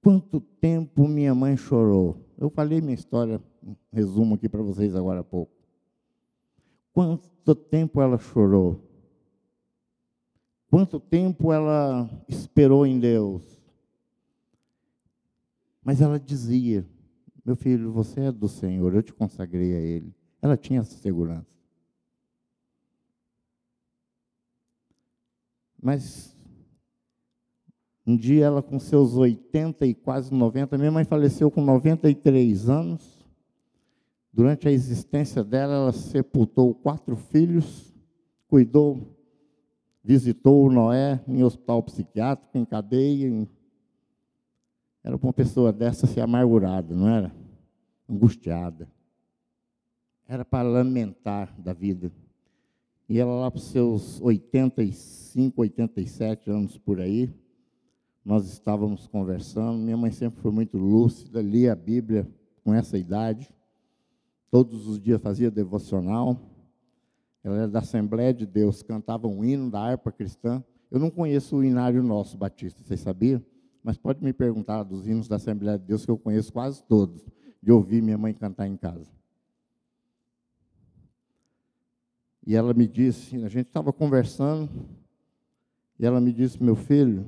quanto 0.03 0.41
tempo 0.41 1.07
minha 1.07 1.35
mãe 1.35 1.55
chorou. 1.55 2.25
Eu 2.39 2.49
falei 2.49 2.81
minha 2.81 2.95
história, 2.95 3.43
um 3.63 3.77
resumo 3.93 4.37
aqui 4.37 4.49
para 4.49 4.63
vocês 4.63 4.97
agora 4.97 5.21
há 5.21 5.25
pouco. 5.25 5.53
Quanto 6.95 7.55
tempo 7.55 8.01
ela 8.01 8.17
chorou? 8.17 8.81
Quanto 10.71 10.99
tempo 10.99 11.53
ela 11.53 12.09
esperou 12.27 12.87
em 12.87 12.99
Deus? 12.99 13.43
Mas 15.85 16.01
ela 16.01 16.19
dizia: 16.19 16.89
Meu 17.45 17.55
filho, 17.55 17.93
você 17.93 18.23
é 18.23 18.33
do 18.33 18.49
Senhor, 18.49 18.95
eu 18.95 19.03
te 19.03 19.13
consagrei 19.13 19.75
a 19.75 19.81
Ele. 19.81 20.15
Ela 20.41 20.57
tinha 20.57 20.81
essa 20.81 20.97
segurança. 20.97 21.56
Mas 25.87 26.37
um 28.05 28.17
dia 28.17 28.47
ela 28.47 28.61
com 28.61 28.77
seus 28.77 29.15
80 29.15 29.87
e 29.87 29.95
quase 29.95 30.35
90, 30.35 30.77
minha 30.77 30.91
mãe 30.91 31.05
faleceu 31.05 31.49
com 31.49 31.61
93 31.65 32.69
anos. 32.69 33.25
Durante 34.33 34.67
a 34.67 34.73
existência 34.73 35.45
dela, 35.45 35.75
ela 35.75 35.93
sepultou 35.93 36.75
quatro 36.75 37.15
filhos, 37.15 37.95
cuidou, 38.49 39.17
visitou 40.03 40.67
o 40.67 40.73
Noé 40.73 41.21
em 41.29 41.45
hospital 41.45 41.81
psiquiátrico, 41.85 42.59
em 42.59 42.65
cadeia. 42.65 43.29
Em... 43.29 43.49
Era 45.05 45.15
uma 45.15 45.33
pessoa 45.33 45.73
dessa 45.73 46.05
ser 46.09 46.21
amargurada, 46.21 46.97
não 46.97 47.09
era? 47.09 47.33
Angustiada. 48.11 48.91
Era 50.27 50.45
para 50.45 50.69
lamentar 50.69 51.55
da 51.57 51.73
vida. 51.73 52.11
E 53.09 53.19
ela 53.21 53.35
lá 53.35 53.51
para 53.51 53.59
os 53.59 53.65
seus 53.65 54.21
85, 54.21 55.61
87 55.61 56.51
anos 56.51 56.77
por 56.77 57.01
aí, 57.01 57.33
nós 58.25 58.49
estávamos 58.49 59.07
conversando. 59.07 59.79
Minha 59.79 59.97
mãe 59.97 60.11
sempre 60.11 60.41
foi 60.41 60.51
muito 60.51 60.77
lúcida, 60.77 61.41
lia 61.41 61.73
a 61.73 61.77
Bíblia 61.77 62.29
com 62.65 62.75
essa 62.75 62.99
idade. 62.99 63.49
Todos 64.51 64.89
os 64.89 65.01
dias 65.01 65.23
fazia 65.23 65.51
devocional. 65.51 66.37
Ela 67.45 67.59
era 67.59 67.69
da 67.69 67.79
Assembleia 67.79 68.35
de 68.35 68.45
Deus, 68.45 68.83
cantava 68.83 69.29
um 69.29 69.45
hino 69.45 69.71
da 69.71 69.81
harpa 69.81 70.11
cristã. 70.11 70.65
Eu 70.91 70.99
não 70.99 71.11
conheço 71.11 71.57
o 71.57 71.65
hinário 71.65 72.03
nosso 72.03 72.37
batista, 72.37 72.83
vocês 72.83 72.99
sabiam? 72.99 73.41
Mas 73.85 73.97
pode 73.97 74.25
me 74.25 74.33
perguntar 74.33 74.83
dos 74.83 75.07
hinos 75.07 75.29
da 75.29 75.37
Assembleia 75.37 75.79
de 75.79 75.85
Deus, 75.85 76.05
que 76.05 76.11
eu 76.11 76.19
conheço 76.19 76.53
quase 76.53 76.83
todos, 76.83 77.25
de 77.63 77.71
ouvir 77.71 78.03
minha 78.03 78.19
mãe 78.19 78.35
cantar 78.35 78.67
em 78.67 78.77
casa. 78.77 79.09
E 82.47 82.55
ela 82.55 82.73
me 82.73 82.87
disse, 82.87 83.37
a 83.45 83.49
gente 83.49 83.67
estava 83.67 83.93
conversando, 83.93 84.89
e 85.99 86.07
ela 86.07 86.21
me 86.21 86.33
disse, 86.33 86.63
meu 86.63 86.77
filho, 86.77 87.27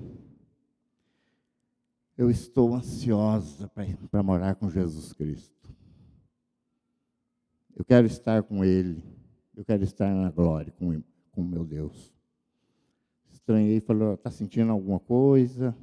eu 2.16 2.30
estou 2.30 2.74
ansiosa 2.74 3.68
para 4.10 4.22
morar 4.22 4.54
com 4.54 4.70
Jesus 4.70 5.12
Cristo. 5.12 5.58
Eu 7.74 7.84
quero 7.84 8.06
estar 8.06 8.42
com 8.42 8.64
Ele. 8.64 9.04
Eu 9.56 9.64
quero 9.64 9.84
estar 9.84 10.12
na 10.12 10.30
glória 10.30 10.72
com, 10.72 11.02
com 11.30 11.42
meu 11.44 11.64
Deus. 11.64 12.12
Estranhei 13.30 13.80
falou: 13.80 14.14
está 14.14 14.30
sentindo 14.30 14.72
alguma 14.72 14.98
coisa? 14.98 15.76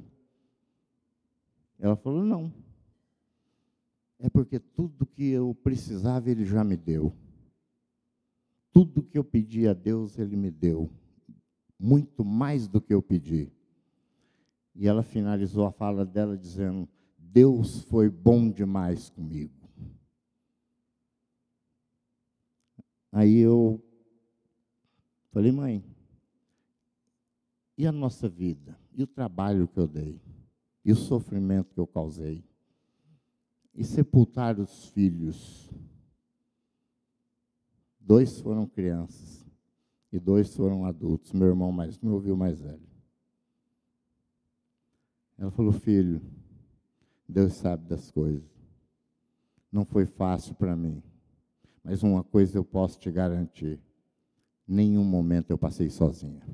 Ela 1.78 1.96
falou: 1.96 2.22
não. 2.22 2.52
É 4.18 4.28
porque 4.28 4.58
tudo 4.58 5.06
que 5.06 5.28
eu 5.30 5.54
precisava, 5.54 6.30
Ele 6.30 6.44
já 6.44 6.62
me 6.62 6.76
deu. 6.76 7.14
Tudo 8.76 9.02
que 9.02 9.16
eu 9.16 9.24
pedi 9.24 9.66
a 9.66 9.72
Deus, 9.72 10.18
Ele 10.18 10.36
me 10.36 10.50
deu. 10.50 10.90
Muito 11.78 12.22
mais 12.22 12.68
do 12.68 12.78
que 12.78 12.92
eu 12.92 13.00
pedi. 13.00 13.50
E 14.74 14.86
ela 14.86 15.02
finalizou 15.02 15.64
a 15.64 15.72
fala 15.72 16.04
dela 16.04 16.36
dizendo: 16.36 16.86
Deus 17.16 17.80
foi 17.84 18.10
bom 18.10 18.50
demais 18.50 19.08
comigo. 19.08 19.66
Aí 23.10 23.38
eu 23.38 23.82
falei, 25.30 25.52
mãe, 25.52 25.82
e 27.78 27.86
a 27.86 27.92
nossa 27.92 28.28
vida? 28.28 28.78
E 28.92 29.02
o 29.02 29.06
trabalho 29.06 29.66
que 29.68 29.80
eu 29.80 29.86
dei? 29.86 30.20
E 30.84 30.92
o 30.92 30.96
sofrimento 30.96 31.72
que 31.72 31.80
eu 31.80 31.86
causei? 31.86 32.44
E 33.74 33.82
sepultar 33.82 34.60
os 34.60 34.90
filhos? 34.90 35.65
Dois 38.06 38.40
foram 38.40 38.68
crianças 38.68 39.44
e 40.12 40.20
dois 40.20 40.54
foram 40.54 40.84
adultos. 40.84 41.32
Meu 41.32 41.48
irmão 41.48 41.72
mais 41.72 42.00
novo 42.00 42.28
e 42.28 42.30
o 42.30 42.36
mais 42.36 42.60
velho. 42.60 42.86
Ela 45.36 45.50
falou: 45.50 45.72
Filho, 45.72 46.22
Deus 47.28 47.54
sabe 47.54 47.84
das 47.88 48.08
coisas. 48.12 48.48
Não 49.72 49.84
foi 49.84 50.06
fácil 50.06 50.54
para 50.54 50.76
mim, 50.76 51.02
mas 51.82 52.04
uma 52.04 52.22
coisa 52.22 52.56
eu 52.56 52.64
posso 52.64 52.96
te 53.00 53.10
garantir: 53.10 53.80
nenhum 54.68 55.02
momento 55.02 55.50
eu 55.50 55.58
passei 55.58 55.90
sozinha. 55.90 56.46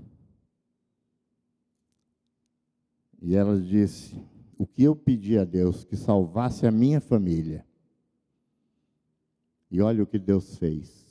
E 3.21 3.37
ela 3.37 3.61
disse: 3.61 4.19
O 4.57 4.67
que 4.67 4.85
eu 4.85 4.97
pedi 4.97 5.37
a 5.37 5.45
Deus 5.45 5.85
que 5.85 5.97
salvasse 5.99 6.67
a 6.67 6.71
minha 6.71 6.99
família. 6.99 7.67
E 9.71 9.83
olha 9.83 10.03
o 10.03 10.07
que 10.07 10.19
Deus 10.19 10.57
fez. 10.57 11.02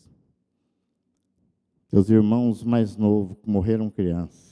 Seus 1.92 2.10
irmãos 2.10 2.64
mais 2.64 2.98
novos 2.98 3.38
morreram 3.46 3.90
crianças 3.90 4.52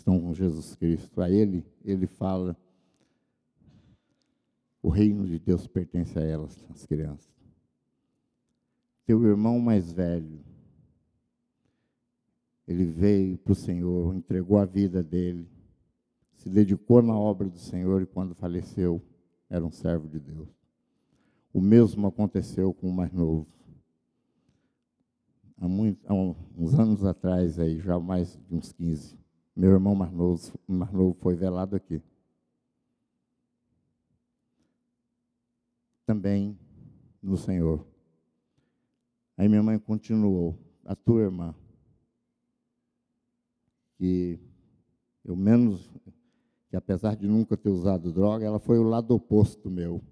estão 0.00 0.20
com 0.20 0.34
Jesus 0.34 0.74
Cristo. 0.74 1.20
A 1.20 1.30
Ele, 1.30 1.64
Ele 1.84 2.06
fala: 2.06 2.56
o 4.82 4.88
reino 4.88 5.26
de 5.26 5.38
Deus 5.38 5.66
pertence 5.66 6.18
a 6.18 6.22
elas, 6.22 6.64
as 6.70 6.84
crianças. 6.84 7.30
Teu 9.06 9.22
irmão 9.24 9.58
mais 9.58 9.92
velho, 9.92 10.40
ele 12.66 12.84
veio 12.84 13.36
para 13.38 13.52
o 13.52 13.56
Senhor, 13.56 14.14
entregou 14.14 14.56
a 14.58 14.64
vida 14.64 15.02
dele, 15.02 15.48
se 16.36 16.48
dedicou 16.48 17.02
na 17.02 17.18
obra 17.18 17.48
do 17.48 17.58
Senhor 17.58 18.02
e 18.02 18.06
quando 18.06 18.36
faleceu, 18.36 19.02
era 19.48 19.64
um 19.64 19.72
servo 19.72 20.08
de 20.08 20.20
Deus. 20.20 20.48
O 21.52 21.60
mesmo 21.60 22.06
aconteceu 22.06 22.72
com 22.72 22.88
o 22.88 22.92
mais 22.92 23.12
novo. 23.12 23.48
Há, 25.60 25.68
muito, 25.68 26.00
há 26.10 26.14
uns 26.14 26.72
anos 26.78 27.04
atrás, 27.04 27.58
aí, 27.58 27.78
já 27.80 28.00
mais 28.00 28.34
de 28.48 28.54
uns 28.54 28.72
15, 28.72 29.18
meu 29.54 29.72
irmão 29.72 29.94
mais 29.94 30.10
novo, 30.10 31.14
foi 31.20 31.34
velado 31.34 31.76
aqui. 31.76 32.02
Também 36.06 36.58
no 37.22 37.36
Senhor. 37.36 37.86
Aí 39.36 39.48
minha 39.48 39.62
mãe 39.62 39.78
continuou, 39.78 40.58
a 40.82 40.94
tua 40.96 41.20
irmã, 41.20 41.54
que 43.98 44.40
eu 45.22 45.36
menos, 45.36 45.90
que 46.70 46.76
apesar 46.76 47.14
de 47.14 47.28
nunca 47.28 47.54
ter 47.54 47.68
usado 47.68 48.10
droga, 48.10 48.46
ela 48.46 48.58
foi 48.58 48.78
o 48.78 48.82
lado 48.82 49.14
oposto 49.14 49.68
meu. 49.68 50.02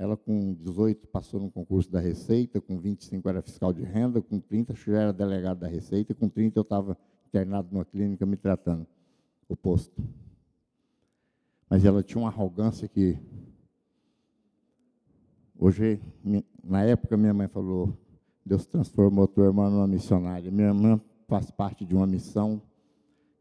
Ela 0.00 0.16
com 0.16 0.54
18 0.54 1.06
passou 1.08 1.38
no 1.38 1.50
concurso 1.50 1.90
da 1.92 2.00
Receita, 2.00 2.58
com 2.58 2.78
25 2.78 3.28
era 3.28 3.42
fiscal 3.42 3.70
de 3.70 3.82
renda, 3.82 4.22
com 4.22 4.40
30 4.40 4.74
já 4.74 4.98
era 4.98 5.12
delegado 5.12 5.58
da 5.58 5.68
Receita, 5.68 6.12
e 6.12 6.14
com 6.14 6.26
30 6.26 6.58
eu 6.58 6.62
estava 6.62 6.96
internado 7.28 7.68
numa 7.70 7.84
clínica 7.84 8.24
me 8.24 8.34
tratando, 8.34 8.86
oposto. 9.46 10.02
Mas 11.68 11.84
ela 11.84 12.02
tinha 12.02 12.18
uma 12.18 12.30
arrogância 12.30 12.88
que. 12.88 13.18
Hoje, 15.58 16.00
na 16.64 16.82
época, 16.82 17.14
minha 17.18 17.34
mãe 17.34 17.46
falou: 17.46 17.94
Deus 18.42 18.64
transformou 18.64 19.28
tua 19.28 19.48
irmã 19.48 19.68
numa 19.68 19.86
missionária. 19.86 20.50
Minha 20.50 20.68
irmã 20.68 20.98
faz 21.28 21.50
parte 21.50 21.84
de 21.84 21.94
uma 21.94 22.06
missão 22.06 22.62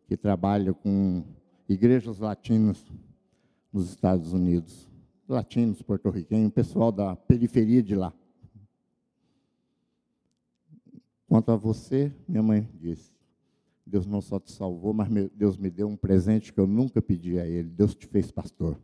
que 0.10 0.18
trabalha 0.18 0.74
com 0.74 1.24
igrejas 1.70 2.20
latinas 2.20 2.86
nos 3.72 3.88
Estados 3.92 4.34
Unidos. 4.34 4.89
Latinos, 5.30 5.80
porto-riquenhos, 5.84 6.52
pessoal 6.52 6.92
da 6.92 7.16
periferia 7.16 7.84
de 7.84 7.94
lá. 7.94 8.12
Quanto 11.28 11.52
a 11.52 11.56
você, 11.56 12.12
minha 12.28 12.42
mãe 12.42 12.68
disse: 12.74 13.14
Deus 13.86 14.08
não 14.08 14.22
só 14.22 14.40
te 14.40 14.52
salvou, 14.52 14.92
mas 14.92 15.08
Deus 15.36 15.56
me 15.56 15.70
deu 15.70 15.88
um 15.88 15.96
presente 15.96 16.52
que 16.52 16.60
eu 16.60 16.66
nunca 16.66 17.00
pedi 17.00 17.40
a 17.40 17.46
Ele. 17.46 17.70
Deus 17.70 17.94
te 17.94 18.08
fez 18.08 18.32
pastor. 18.32 18.82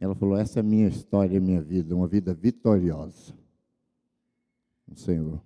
Ela 0.00 0.14
falou: 0.14 0.38
Essa 0.38 0.58
é 0.58 0.60
a 0.60 0.62
minha 0.62 0.88
história, 0.88 1.36
a 1.36 1.40
minha 1.42 1.60
vida, 1.60 1.94
uma 1.94 2.08
vida 2.08 2.32
vitoriosa. 2.32 3.34
O 4.90 4.96
Senhor. 4.96 5.42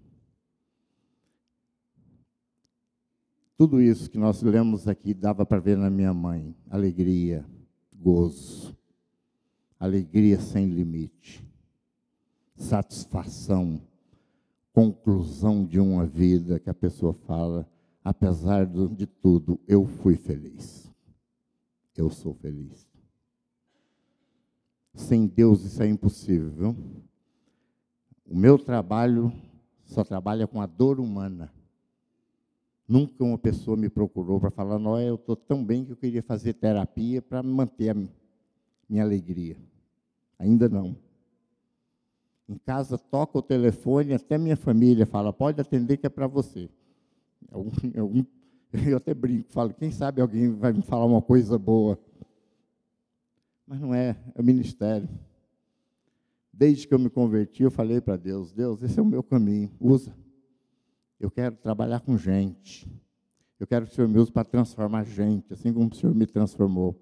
Tudo 3.56 3.80
isso 3.80 4.08
que 4.08 4.18
nós 4.18 4.42
lemos 4.42 4.86
aqui 4.86 5.12
dava 5.12 5.44
para 5.44 5.58
ver 5.58 5.76
na 5.76 5.90
minha 5.90 6.14
mãe: 6.14 6.54
alegria, 6.70 7.44
gozo, 7.92 8.76
alegria 9.84 10.38
sem 10.38 10.66
limite, 10.66 11.44
satisfação 12.54 13.82
conclusão 14.72 15.64
de 15.64 15.80
uma 15.80 16.06
vida 16.06 16.60
que 16.60 16.70
a 16.70 16.74
pessoa 16.74 17.12
fala, 17.12 17.68
apesar 18.02 18.64
de 18.64 19.06
tudo, 19.06 19.58
eu 19.66 19.84
fui 19.84 20.16
feliz. 20.16 20.88
Eu 21.96 22.08
sou 22.10 22.32
feliz. 22.34 22.88
Sem 24.94 25.26
Deus 25.26 25.64
isso 25.64 25.82
é 25.82 25.88
impossível. 25.88 26.50
Viu? 26.50 26.76
O 28.24 28.36
meu 28.36 28.58
trabalho 28.58 29.32
só 29.84 30.04
trabalha 30.04 30.46
com 30.46 30.60
a 30.60 30.66
dor 30.66 31.00
humana. 31.00 31.52
Nunca 32.86 33.24
uma 33.24 33.38
pessoa 33.38 33.76
me 33.76 33.88
procurou 33.88 34.38
para 34.38 34.50
falar, 34.50 34.78
não, 34.78 34.98
eu 35.00 35.16
estou 35.16 35.34
tão 35.34 35.64
bem 35.64 35.84
que 35.84 35.92
eu 35.92 35.96
queria 35.96 36.22
fazer 36.22 36.54
terapia 36.54 37.20
para 37.20 37.42
manter 37.42 37.90
a 37.90 38.08
minha 38.88 39.02
alegria. 39.02 39.56
Ainda 40.42 40.68
não. 40.68 40.96
Em 42.48 42.58
casa 42.58 42.98
toca 42.98 43.38
o 43.38 43.42
telefone, 43.42 44.12
até 44.12 44.36
minha 44.36 44.56
família 44.56 45.06
fala, 45.06 45.32
pode 45.32 45.60
atender 45.60 45.96
que 45.96 46.06
é 46.06 46.10
para 46.10 46.26
você. 46.26 46.68
eu 47.94 48.96
até 48.96 49.14
brinco, 49.14 49.52
falo, 49.52 49.72
quem 49.72 49.92
sabe 49.92 50.20
alguém 50.20 50.50
vai 50.50 50.72
me 50.72 50.82
falar 50.82 51.04
uma 51.04 51.22
coisa 51.22 51.56
boa. 51.56 51.96
Mas 53.64 53.80
não 53.80 53.94
é, 53.94 54.16
é 54.34 54.40
o 54.40 54.44
ministério. 54.44 55.08
Desde 56.52 56.88
que 56.88 56.92
eu 56.92 56.98
me 56.98 57.08
converti, 57.08 57.62
eu 57.62 57.70
falei 57.70 58.00
para 58.00 58.16
Deus, 58.16 58.52
Deus, 58.52 58.82
esse 58.82 58.98
é 58.98 59.02
o 59.02 59.06
meu 59.06 59.22
caminho, 59.22 59.70
usa. 59.80 60.12
Eu 61.20 61.30
quero 61.30 61.54
trabalhar 61.54 62.00
com 62.00 62.18
gente. 62.18 62.90
Eu 63.60 63.66
quero 63.66 63.86
que 63.86 63.92
o 63.92 63.94
Senhor 63.94 64.08
me 64.08 64.18
use 64.18 64.32
para 64.32 64.44
transformar 64.44 65.04
gente, 65.04 65.52
assim 65.52 65.72
como 65.72 65.88
o 65.88 65.94
Senhor 65.94 66.12
me 66.12 66.26
transformou. 66.26 67.00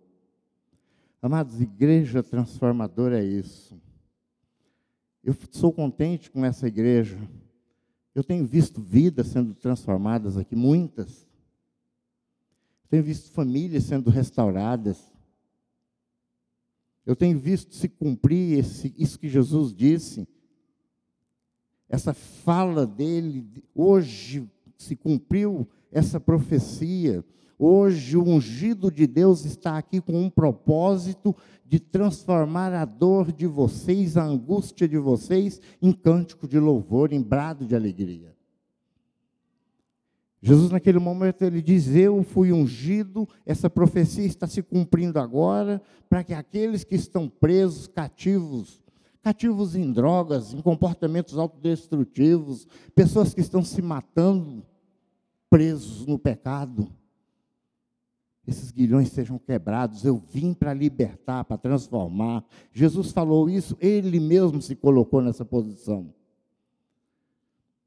Amados, 1.23 1.61
igreja 1.61 2.23
transformadora 2.23 3.23
é 3.23 3.25
isso. 3.25 3.79
Eu 5.23 5.35
sou 5.51 5.71
contente 5.71 6.31
com 6.31 6.45
essa 6.45 6.67
igreja. 6.67 7.19
Eu 8.15 8.25
tenho 8.25 8.47
visto 8.47 8.81
vidas 8.81 9.27
sendo 9.27 9.55
transformadas 9.55 10.39
aqui, 10.39 10.57
muitas. 10.57 11.29
Tenho 12.89 13.03
visto 13.03 13.31
famílias 13.33 13.85
sendo 13.85 14.09
restauradas. 14.09 15.13
Eu 17.05 17.15
tenho 17.15 17.39
visto 17.39 17.75
se 17.75 17.89
cumprir 17.89 18.59
esse, 18.59 18.95
isso 18.97 19.19
que 19.19 19.29
Jesus 19.29 19.75
disse. 19.75 20.27
Essa 21.87 22.15
fala 22.15 22.87
dele, 22.87 23.63
hoje 23.75 24.49
se 24.79 24.97
cumpriu 24.97 25.69
essa 25.93 26.19
profecia. 26.19 27.23
Hoje, 27.63 28.17
o 28.17 28.23
ungido 28.23 28.91
de 28.91 29.07
Deus 29.07 29.45
está 29.45 29.77
aqui 29.77 30.01
com 30.01 30.19
um 30.19 30.31
propósito 30.31 31.37
de 31.63 31.79
transformar 31.79 32.73
a 32.73 32.87
dor 32.87 33.31
de 33.31 33.47
vocês, 33.47 34.17
a 34.17 34.25
angústia 34.25 34.89
de 34.89 34.97
vocês, 34.97 35.61
em 35.83 35.93
cântico 35.93 36.49
de 36.49 36.59
louvor, 36.59 37.13
em 37.13 37.21
brado 37.21 37.67
de 37.67 37.77
alegria. 37.77 38.35
Jesus, 40.41 40.71
naquele 40.71 40.99
momento, 40.99 41.43
ele 41.43 41.61
diz: 41.61 41.95
Eu 41.95 42.23
fui 42.23 42.51
ungido, 42.51 43.29
essa 43.45 43.69
profecia 43.69 44.25
está 44.25 44.47
se 44.47 44.63
cumprindo 44.63 45.19
agora, 45.19 45.83
para 46.09 46.25
que 46.25 46.33
aqueles 46.33 46.83
que 46.83 46.95
estão 46.95 47.29
presos, 47.29 47.87
cativos, 47.87 48.83
cativos 49.23 49.77
em 49.77 49.93
drogas, 49.93 50.55
em 50.55 50.63
comportamentos 50.63 51.37
autodestrutivos, 51.37 52.67
pessoas 52.95 53.35
que 53.35 53.43
estão 53.43 53.63
se 53.63 53.83
matando, 53.83 54.65
presos 55.51 56.07
no 56.07 56.19
pecado, 56.19 56.91
esses 58.51 58.71
guilhões 58.71 59.09
sejam 59.11 59.39
quebrados. 59.39 60.05
Eu 60.05 60.17
vim 60.17 60.53
para 60.53 60.75
libertar, 60.75 61.45
para 61.45 61.57
transformar. 61.57 62.45
Jesus 62.73 63.13
falou 63.13 63.49
isso, 63.49 63.77
ele 63.81 64.21
mesmo 64.21 64.61
se 64.61 64.77
colocou 64.77 65.21
nessa 65.21 65.45
posição. 65.45 66.13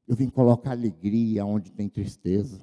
Eu 0.06 0.16
vim 0.16 0.28
colocar 0.28 0.72
alegria 0.72 1.44
onde 1.44 1.72
tem 1.72 1.88
tristeza. 1.88 2.60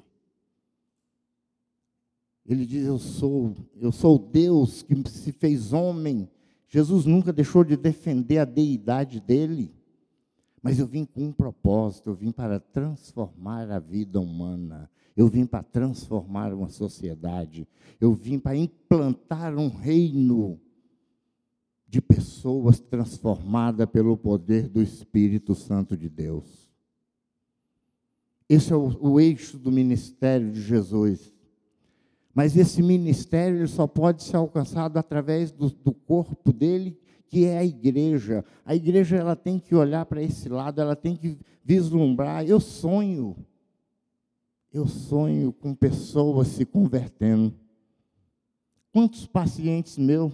Ele 2.45 2.65
diz: 2.65 2.85
Eu 2.85 2.99
sou, 2.99 3.55
eu 3.79 3.91
sou 3.91 4.19
Deus 4.19 4.81
que 4.83 5.09
se 5.09 5.31
fez 5.31 5.73
homem. 5.73 6.29
Jesus 6.67 7.05
nunca 7.05 7.33
deixou 7.33 7.63
de 7.63 7.75
defender 7.75 8.37
a 8.37 8.45
deidade 8.45 9.19
dele. 9.19 9.73
Mas 10.61 10.77
eu 10.77 10.85
vim 10.85 11.05
com 11.05 11.25
um 11.25 11.31
propósito, 11.31 12.11
eu 12.11 12.13
vim 12.13 12.31
para 12.31 12.59
transformar 12.59 13.69
a 13.71 13.79
vida 13.79 14.19
humana. 14.19 14.89
Eu 15.21 15.27
vim 15.27 15.45
para 15.45 15.61
transformar 15.61 16.51
uma 16.51 16.67
sociedade. 16.67 17.67
Eu 17.99 18.11
vim 18.11 18.39
para 18.39 18.57
implantar 18.57 19.55
um 19.55 19.67
reino 19.69 20.59
de 21.87 22.01
pessoas 22.01 22.79
transformadas 22.79 23.87
pelo 23.87 24.17
poder 24.17 24.67
do 24.67 24.81
Espírito 24.81 25.53
Santo 25.53 25.95
de 25.95 26.09
Deus. 26.09 26.71
Esse 28.49 28.73
é 28.73 28.75
o, 28.75 28.97
o 28.99 29.19
eixo 29.19 29.59
do 29.59 29.71
ministério 29.71 30.51
de 30.51 30.59
Jesus. 30.59 31.31
Mas 32.33 32.57
esse 32.57 32.81
ministério 32.81 33.67
só 33.67 33.85
pode 33.85 34.23
ser 34.23 34.37
alcançado 34.37 34.97
através 34.97 35.51
do, 35.51 35.69
do 35.69 35.93
corpo 35.93 36.51
dele, 36.51 36.97
que 37.27 37.45
é 37.45 37.59
a 37.59 37.63
igreja. 37.63 38.43
A 38.65 38.75
igreja 38.75 39.17
ela 39.17 39.35
tem 39.35 39.59
que 39.59 39.75
olhar 39.75 40.03
para 40.07 40.23
esse 40.23 40.49
lado, 40.49 40.81
ela 40.81 40.95
tem 40.95 41.15
que 41.15 41.37
vislumbrar. 41.63 42.43
Eu 42.43 42.59
sonho, 42.59 43.35
eu 44.71 44.87
sonho 44.87 45.51
com 45.51 45.75
pessoas 45.75 46.47
se 46.47 46.65
convertendo. 46.65 47.53
Quantos 48.93 49.25
pacientes 49.27 49.97
meus 49.97 50.33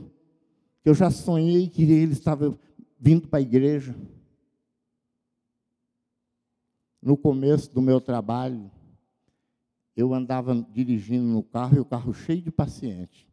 que 0.83 0.89
eu 0.89 0.93
já 0.93 1.09
sonhei 1.09 1.67
que 1.67 1.83
eles 1.83 2.17
estavam 2.17 2.57
vindo 2.99 3.27
para 3.27 3.39
a 3.39 3.41
igreja? 3.41 3.95
No 7.01 7.17
começo 7.17 7.73
do 7.73 7.81
meu 7.81 7.99
trabalho, 7.99 8.69
eu 9.95 10.13
andava 10.13 10.53
dirigindo 10.71 11.25
no 11.25 11.41
carro 11.41 11.77
e 11.77 11.79
o 11.79 11.85
carro 11.85 12.13
cheio 12.13 12.41
de 12.41 12.51
pacientes. 12.51 13.25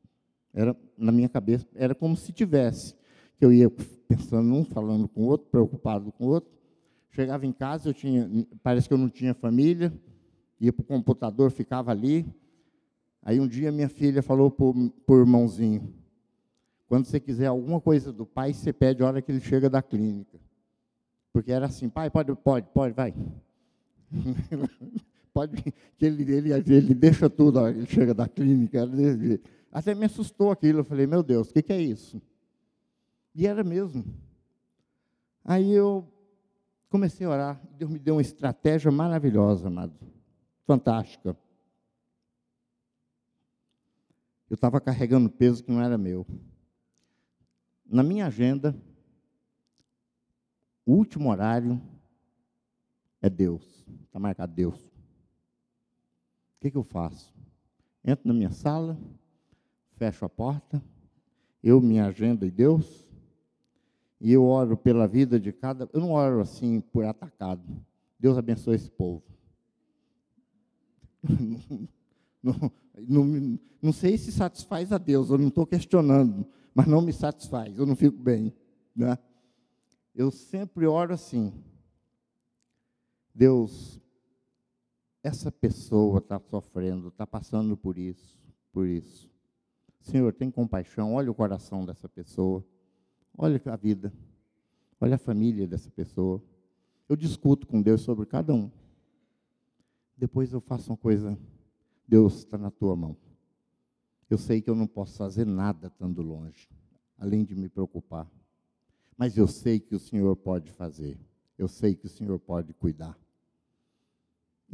Era 0.53 0.77
na 0.97 1.13
minha 1.13 1.29
cabeça, 1.29 1.67
era 1.75 1.95
como 1.95 2.17
se 2.17 2.33
tivesse. 2.33 2.95
Que 3.37 3.45
eu 3.45 3.53
ia 3.53 3.69
pensando 4.07 4.55
um, 4.55 4.65
falando 4.65 5.09
com 5.09 5.23
o 5.23 5.27
outro, 5.27 5.49
preocupado 5.51 6.13
com 6.13 6.27
o 6.27 6.29
outro. 6.29 6.51
Chegava 7.11 7.45
em 7.45 7.53
casa, 7.53 7.89
eu 7.89 7.95
tinha, 7.95 8.29
parece 8.63 8.89
que 8.89 8.95
eu 8.95 8.99
não 8.99 9.09
tinha 9.09 9.35
família, 9.35 9.93
ia 10.65 10.73
para 10.73 10.83
o 10.83 10.87
computador, 10.87 11.51
ficava 11.51 11.91
ali. 11.91 12.27
Aí 13.23 13.41
um 13.41 13.49
dia 13.49 13.73
minha 13.73 13.89
filha 13.89 14.23
falou 14.23 14.51
para 14.51 14.67
o 14.67 15.19
irmãozinho, 15.19 15.95
quando 16.87 17.07
você 17.07 17.19
quiser 17.19 17.47
alguma 17.47 17.81
coisa 17.81 18.13
do 18.13 18.27
pai, 18.27 18.53
você 18.53 18.73
pede 18.73 19.03
a 19.03 19.07
hora 19.07 19.23
que 19.23 19.33
ele 19.33 19.41
chega 19.41 19.71
da 19.71 19.83
clínica. 19.83 20.39
Porque 21.33 21.51
era 21.51 21.67
assim, 21.67 21.89
pai, 21.89 22.11
pode, 22.11 22.35
pode, 22.37 22.67
pode, 22.73 22.95
vai. 22.95 23.15
Pode 25.35 25.61
que 25.99 26.07
ele, 26.07 26.33
ele, 26.33 26.53
ele 26.53 26.95
deixa 26.95 27.29
tudo, 27.29 27.67
ele 27.67 27.87
chega 27.87 28.15
da 28.15 28.29
clínica. 28.29 28.89
Até 29.73 29.93
me 29.93 30.05
assustou 30.05 30.53
aquilo. 30.53 30.79
Eu 30.79 30.85
falei, 30.85 31.09
meu 31.09 31.25
Deus, 31.25 31.51
o 31.51 31.53
que, 31.53 31.61
que 31.61 31.73
é 31.73 31.83
isso? 31.83 32.23
E 33.35 33.45
era 33.45 33.65
mesmo. 33.65 34.05
Aí 35.45 35.73
eu 35.73 36.07
comecei 36.89 37.27
a 37.27 37.31
orar. 37.31 37.61
Deus 37.77 37.91
me 37.91 37.99
deu 37.99 38.15
uma 38.15 38.23
estratégia 38.23 38.93
maravilhosa, 38.93 39.67
amado. 39.67 39.95
Fantástica. 40.67 41.37
Eu 44.49 44.55
estava 44.55 44.81
carregando 44.81 45.29
peso 45.29 45.63
que 45.63 45.71
não 45.71 45.83
era 45.83 45.99
meu. 45.99 46.27
Na 47.85 48.03
minha 48.03 48.27
agenda, 48.27 48.75
o 50.87 50.93
último 50.93 51.31
horário 51.31 51.81
é 53.21 53.29
Deus. 53.29 53.85
Está 54.05 54.19
marcado 54.19 54.55
Deus. 54.55 54.81
O 54.85 56.61
que, 56.61 56.71
que 56.71 56.77
eu 56.77 56.85
faço? 56.85 57.35
Entro 58.05 58.29
na 58.29 58.35
minha 58.35 58.51
sala, 58.51 58.99
fecho 59.97 60.25
a 60.25 60.29
porta, 60.29 60.83
eu, 61.63 61.81
minha 61.81 62.07
agenda 62.07 62.47
e 62.47 62.51
Deus, 62.51 63.07
e 64.21 64.33
eu 64.33 64.45
oro 64.45 64.77
pela 64.77 65.09
vida 65.09 65.41
de 65.41 65.53
cada. 65.53 65.89
Eu 65.93 66.01
não 66.01 66.13
oro 66.13 66.41
assim 66.41 66.81
por 66.81 67.05
atacado. 67.05 67.63
Deus 68.19 68.39
abençoe 68.39 68.77
esse 68.77 68.91
povo. 68.91 69.34
Não, 72.43 72.71
não, 73.09 73.59
não, 73.81 73.91
sei 73.91 74.19
se 74.19 74.31
satisfaz 74.31 74.93
a 74.93 74.99
Deus, 74.99 75.31
eu 75.31 75.39
não 75.39 75.49
estou 75.49 75.67
questionando, 75.67 76.47
mas 76.75 76.87
não 76.87 77.01
me 77.01 77.11
satisfaz, 77.11 77.79
eu 77.79 77.87
não 77.87 77.97
fico 77.97 78.19
bem. 78.19 78.53
Né? 78.95 79.17
Eu 80.15 80.31
sempre 80.31 80.87
oro 80.87 81.15
assim. 81.15 81.55
Deus, 83.35 83.99
essa 85.23 85.51
pessoa 85.51 86.19
está 86.19 86.39
sofrendo, 86.39 87.09
está 87.09 87.27
passando 87.27 87.79
por 87.79 87.97
isso, 87.97 88.39
por 88.71 88.87
isso. 88.87 89.31
Senhor, 90.03 90.35
tem 90.35 90.51
compaixão, 90.51 91.15
olha 91.15 91.31
o 91.31 91.35
coração 91.35 91.87
dessa 91.87 92.11
pessoa, 92.11 92.63
olha 93.39 93.61
a 93.65 93.77
vida, 93.77 94.13
olha 95.01 95.15
a 95.15 95.19
família 95.19 95.67
dessa 95.67 95.91
pessoa. 95.91 96.43
Eu 97.09 97.17
discuto 97.17 97.67
com 97.67 97.81
Deus 97.81 98.03
sobre 98.03 98.27
cada 98.27 98.53
um. 98.53 98.71
Depois 100.17 100.53
eu 100.53 100.61
faço 100.61 100.91
uma 100.91 100.97
coisa, 100.97 101.39
Deus 102.07 102.39
está 102.39 102.57
na 102.57 102.71
tua 102.71 102.95
mão. 102.95 103.17
Eu 104.31 104.39
sei 104.39 104.61
que 104.61 104.71
eu 104.71 104.75
não 104.75 104.87
posso 104.87 105.19
fazer 105.19 105.45
nada 105.45 105.89
estando 105.89 106.23
longe, 106.23 106.69
além 107.19 107.45
de 107.45 107.55
me 107.55 107.69
preocupar. 107.69 108.31
Mas 109.17 109.37
eu 109.37 109.47
sei 109.47 109.79
que 109.79 109.95
o 109.95 110.01
Senhor 110.01 110.35
pode 110.37 110.71
fazer. 110.73 111.19
Eu 111.57 111.69
sei 111.69 111.95
que 111.95 112.07
o 112.07 112.09
Senhor 112.11 112.39
pode 112.39 112.73
cuidar 112.75 113.17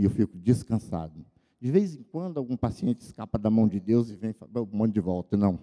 e 0.01 0.05
eu 0.05 0.11
fico 0.11 0.39
descansado. 0.39 1.25
De 1.61 1.71
vez 1.71 1.95
em 1.95 2.03
quando, 2.03 2.39
algum 2.39 2.57
paciente 2.57 3.03
escapa 3.03 3.39
da 3.39 3.51
mão 3.51 3.69
de 3.69 3.79
Deus 3.79 4.09
e 4.09 4.17
vem 4.17 4.35
um 4.57 4.67
monte 4.73 4.95
de 4.95 5.01
volta. 5.01 5.37
Não. 5.37 5.59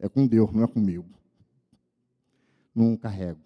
É 0.00 0.08
com 0.08 0.26
Deus, 0.26 0.50
não 0.52 0.64
é 0.64 0.66
comigo. 0.66 1.06
Não 2.74 2.96
carrego. 2.96 3.38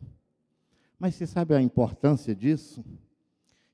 Mas 0.98 1.14
você 1.14 1.26
sabe 1.26 1.54
a 1.54 1.60
importância 1.60 2.34
disso? 2.34 2.82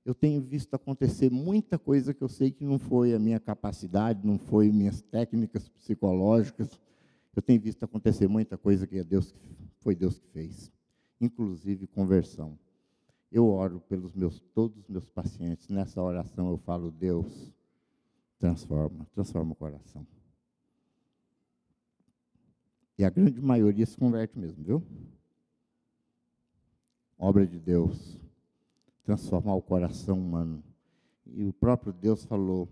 Eu 0.05 0.15
tenho 0.15 0.41
visto 0.41 0.75
acontecer 0.75 1.31
muita 1.31 1.79
coisa 1.79 2.15
que 2.15 2.23
eu 2.23 2.29
sei 2.29 2.51
que 2.51 2.65
não 2.65 2.79
foi 2.79 3.15
a 3.15 3.19
minha 3.19 3.39
capacidade, 3.39 4.27
não 4.27 4.39
foi 4.39 4.73
minhas 4.73 5.03
técnicas 5.03 5.69
psicológicas. 5.69 6.81
Eu 7.37 7.43
tenho 7.43 7.61
visto 7.61 7.83
acontecer 7.83 8.27
muita 8.27 8.57
coisa 8.57 8.87
que 8.87 8.99
é 8.99 9.05
Deus 9.05 9.35
foi 9.81 9.95
Deus 9.95 10.19
que 10.19 10.29
fez, 10.29 10.71
inclusive 11.21 11.87
conversão. 11.87 12.59
Eu 13.31 13.47
oro 13.47 13.81
pelos 13.89 14.15
meus 14.15 14.41
todos 14.55 14.79
os 14.79 14.89
meus 14.89 15.09
pacientes. 15.09 15.69
Nessa 15.69 16.03
oração 16.03 16.51
eu 16.51 16.59
falo, 16.59 16.91
Deus, 16.91 17.53
transforma, 18.39 19.07
transforma 19.15 19.53
o 19.53 19.55
coração. 19.55 20.07
E 22.99 23.05
a 23.05 23.11
grande 23.11 23.41
maioria 23.41 23.87
se 23.87 23.97
converte 23.97 24.39
mesmo, 24.39 24.63
viu? 24.65 24.83
Obra 27.17 27.47
de 27.47 27.59
Deus, 27.59 28.19
transformar 29.17 29.55
o 29.55 29.63
coração 29.63 30.19
humano. 30.19 30.63
E 31.27 31.45
o 31.45 31.53
próprio 31.53 31.93
Deus 31.93 32.25
falou: 32.25 32.69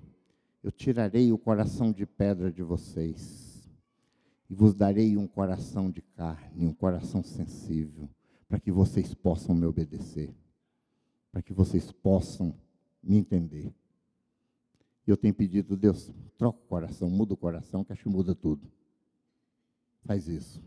Eu 0.63 0.73
tirarei 0.73 1.33
o 1.33 1.39
coração 1.39 1.93
de 1.93 2.07
pedra 2.07 2.51
de 2.51 2.63
vocês, 2.63 3.71
e 4.49 4.55
vos 4.55 4.75
darei 4.75 5.17
um 5.17 5.27
coração 5.27 5.91
de 5.91 6.03
carne, 6.03 6.67
um 6.67 6.75
coração 6.75 7.23
sensível, 7.23 8.09
para 8.49 8.59
que 8.59 8.73
vocês 8.73 9.15
possam 9.15 9.55
me 9.55 9.67
obedecer 9.67 10.35
para 11.31 11.43
que 11.43 11.53
vocês 11.53 11.93
possam 11.93 12.55
me 13.03 13.17
entender. 13.17 13.73
Eu 15.07 15.17
tenho 15.17 15.35
pedido, 15.35 15.77
Deus, 15.77 16.11
troca 16.37 16.59
o 16.59 16.69
coração, 16.69 17.09
muda 17.09 17.35
o 17.35 17.37
coração, 17.37 17.85
que 17.85 17.93
acho 17.93 18.03
que 18.03 18.09
muda 18.09 18.35
tudo. 18.35 18.69
Faz 20.05 20.27
isso. 20.27 20.63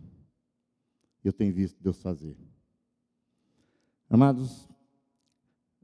Eu 1.23 1.33
tenho 1.33 1.53
visto 1.53 1.81
Deus 1.81 2.01
fazer. 2.01 2.37
Amados, 4.09 4.67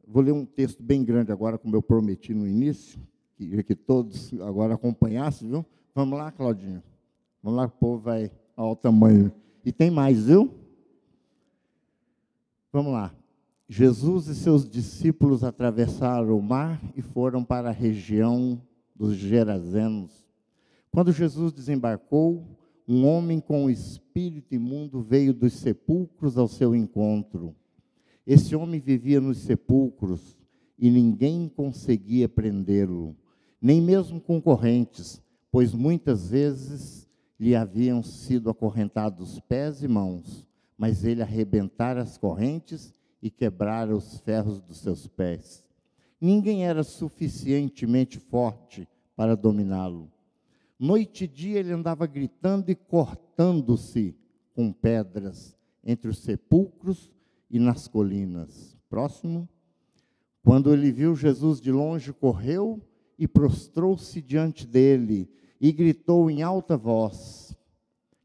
vou 0.07 0.23
ler 0.23 0.31
um 0.31 0.45
texto 0.45 0.81
bem 0.81 1.03
grande 1.03 1.31
agora, 1.31 1.57
como 1.57 1.75
eu 1.75 1.81
prometi 1.81 2.33
no 2.33 2.47
início, 2.47 2.99
Queria 3.37 3.61
que 3.61 3.75
todos 3.75 4.33
agora 4.41 4.73
acompanhassem, 4.73 5.47
viu? 5.47 5.63
Vamos 5.93 6.17
lá, 6.17 6.31
Claudinho. 6.31 6.81
Vamos 7.43 7.57
lá, 7.57 7.67
que 7.69 7.75
o 7.75 7.79
povo 7.79 7.99
vai 7.99 8.31
ao 8.55 8.75
tamanho. 8.75 9.31
E 9.63 9.71
tem 9.71 9.91
mais, 9.91 10.25
viu? 10.25 10.51
Vamos 12.73 12.91
lá. 12.91 13.13
Jesus 13.69 14.25
e 14.27 14.33
seus 14.33 14.67
discípulos 14.67 15.43
atravessaram 15.43 16.35
o 16.35 16.41
mar 16.41 16.81
e 16.95 17.01
foram 17.01 17.43
para 17.43 17.69
a 17.69 17.73
região 17.73 18.59
dos 18.95 19.15
Gerazenos. 19.15 20.27
Quando 20.89 21.11
Jesus 21.11 21.53
desembarcou, 21.53 22.43
um 22.87 23.05
homem 23.05 23.39
com 23.39 23.65
o 23.65 23.69
espírito 23.69 24.55
imundo 24.55 24.99
veio 24.99 25.31
dos 25.31 25.53
sepulcros 25.53 26.39
ao 26.39 26.47
seu 26.47 26.75
encontro. 26.75 27.53
Esse 28.27 28.57
homem 28.57 28.81
vivia 28.81 29.21
nos 29.21 29.37
sepulcros 29.37 30.35
e 30.77 30.91
ninguém 30.91 31.47
conseguia 31.47 32.27
prendê-lo, 32.27 33.15
nem 33.61 33.81
mesmo 33.81 34.19
concorrentes, 34.19 35.21
pois 35.49 35.73
muitas 35.73 36.29
vezes 36.29 37.07
lhe 37.39 37.55
haviam 37.55 38.03
sido 38.03 38.49
acorrentados 38.49 39.39
pés 39.39 39.81
e 39.81 39.87
mãos, 39.87 40.45
mas 40.77 41.05
ele 41.05 41.21
arrebentara 41.21 42.01
as 42.01 42.17
correntes 42.17 42.93
e 43.21 43.29
quebrara 43.31 43.95
os 43.95 44.19
ferros 44.19 44.59
dos 44.59 44.79
seus 44.79 45.07
pés. 45.07 45.63
Ninguém 46.19 46.65
era 46.65 46.83
suficientemente 46.83 48.19
forte 48.19 48.85
para 49.15 49.37
dominá-lo. 49.37 50.11
Noite 50.77 51.23
e 51.23 51.27
dia 51.27 51.59
ele 51.59 51.71
andava 51.71 52.05
gritando 52.05 52.69
e 52.69 52.75
cortando-se 52.75 54.13
com 54.53 54.73
pedras 54.73 55.55
entre 55.81 56.09
os 56.09 56.17
sepulcros 56.17 57.09
e 57.49 57.59
nas 57.59 57.87
colinas. 57.87 58.77
Próximo. 58.89 59.47
Quando 60.43 60.73
ele 60.73 60.91
viu 60.91 61.15
Jesus 61.15 61.59
de 61.59 61.71
longe, 61.71 62.13
correu 62.13 62.81
e 63.17 63.27
prostrou-se 63.27 64.21
diante 64.21 64.65
dele 64.65 65.29
e 65.59 65.71
gritou 65.71 66.29
em 66.29 66.41
alta 66.41 66.77
voz: 66.77 67.55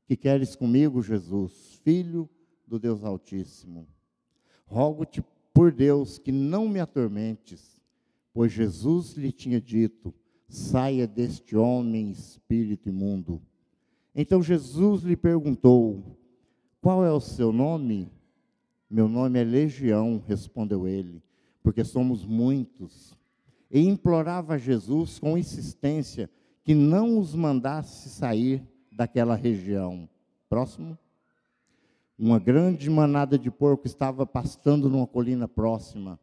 Que 0.06 0.16
queres 0.16 0.54
comigo, 0.54 1.02
Jesus, 1.02 1.80
filho 1.82 2.28
do 2.66 2.78
Deus 2.78 3.02
Altíssimo? 3.02 3.88
Rogo-te 4.64 5.22
por 5.52 5.72
Deus 5.72 6.18
que 6.18 6.32
não 6.32 6.68
me 6.68 6.80
atormentes, 6.80 7.80
pois 8.32 8.52
Jesus 8.52 9.14
lhe 9.14 9.32
tinha 9.32 9.60
dito: 9.60 10.14
Saia 10.48 11.06
deste 11.06 11.56
homem, 11.56 12.10
espírito 12.10 12.88
imundo. 12.88 13.42
Então 14.14 14.42
Jesus 14.42 15.02
lhe 15.02 15.16
perguntou: 15.16 16.18
Qual 16.80 17.04
é 17.04 17.10
o 17.10 17.20
seu 17.20 17.52
nome? 17.52 18.10
Meu 18.92 19.08
nome 19.08 19.40
é 19.40 19.42
Legião, 19.42 20.22
respondeu 20.28 20.86
ele, 20.86 21.22
porque 21.62 21.82
somos 21.82 22.26
muitos. 22.26 23.16
E 23.70 23.80
implorava 23.80 24.52
a 24.52 24.58
Jesus 24.58 25.18
com 25.18 25.38
insistência 25.38 26.28
que 26.62 26.74
não 26.74 27.18
os 27.18 27.34
mandasse 27.34 28.10
sair 28.10 28.62
daquela 28.94 29.34
região. 29.34 30.06
Próximo. 30.46 30.98
Uma 32.18 32.38
grande 32.38 32.90
manada 32.90 33.38
de 33.38 33.50
porco 33.50 33.86
estava 33.86 34.26
pastando 34.26 34.90
numa 34.90 35.06
colina 35.06 35.48
próxima. 35.48 36.20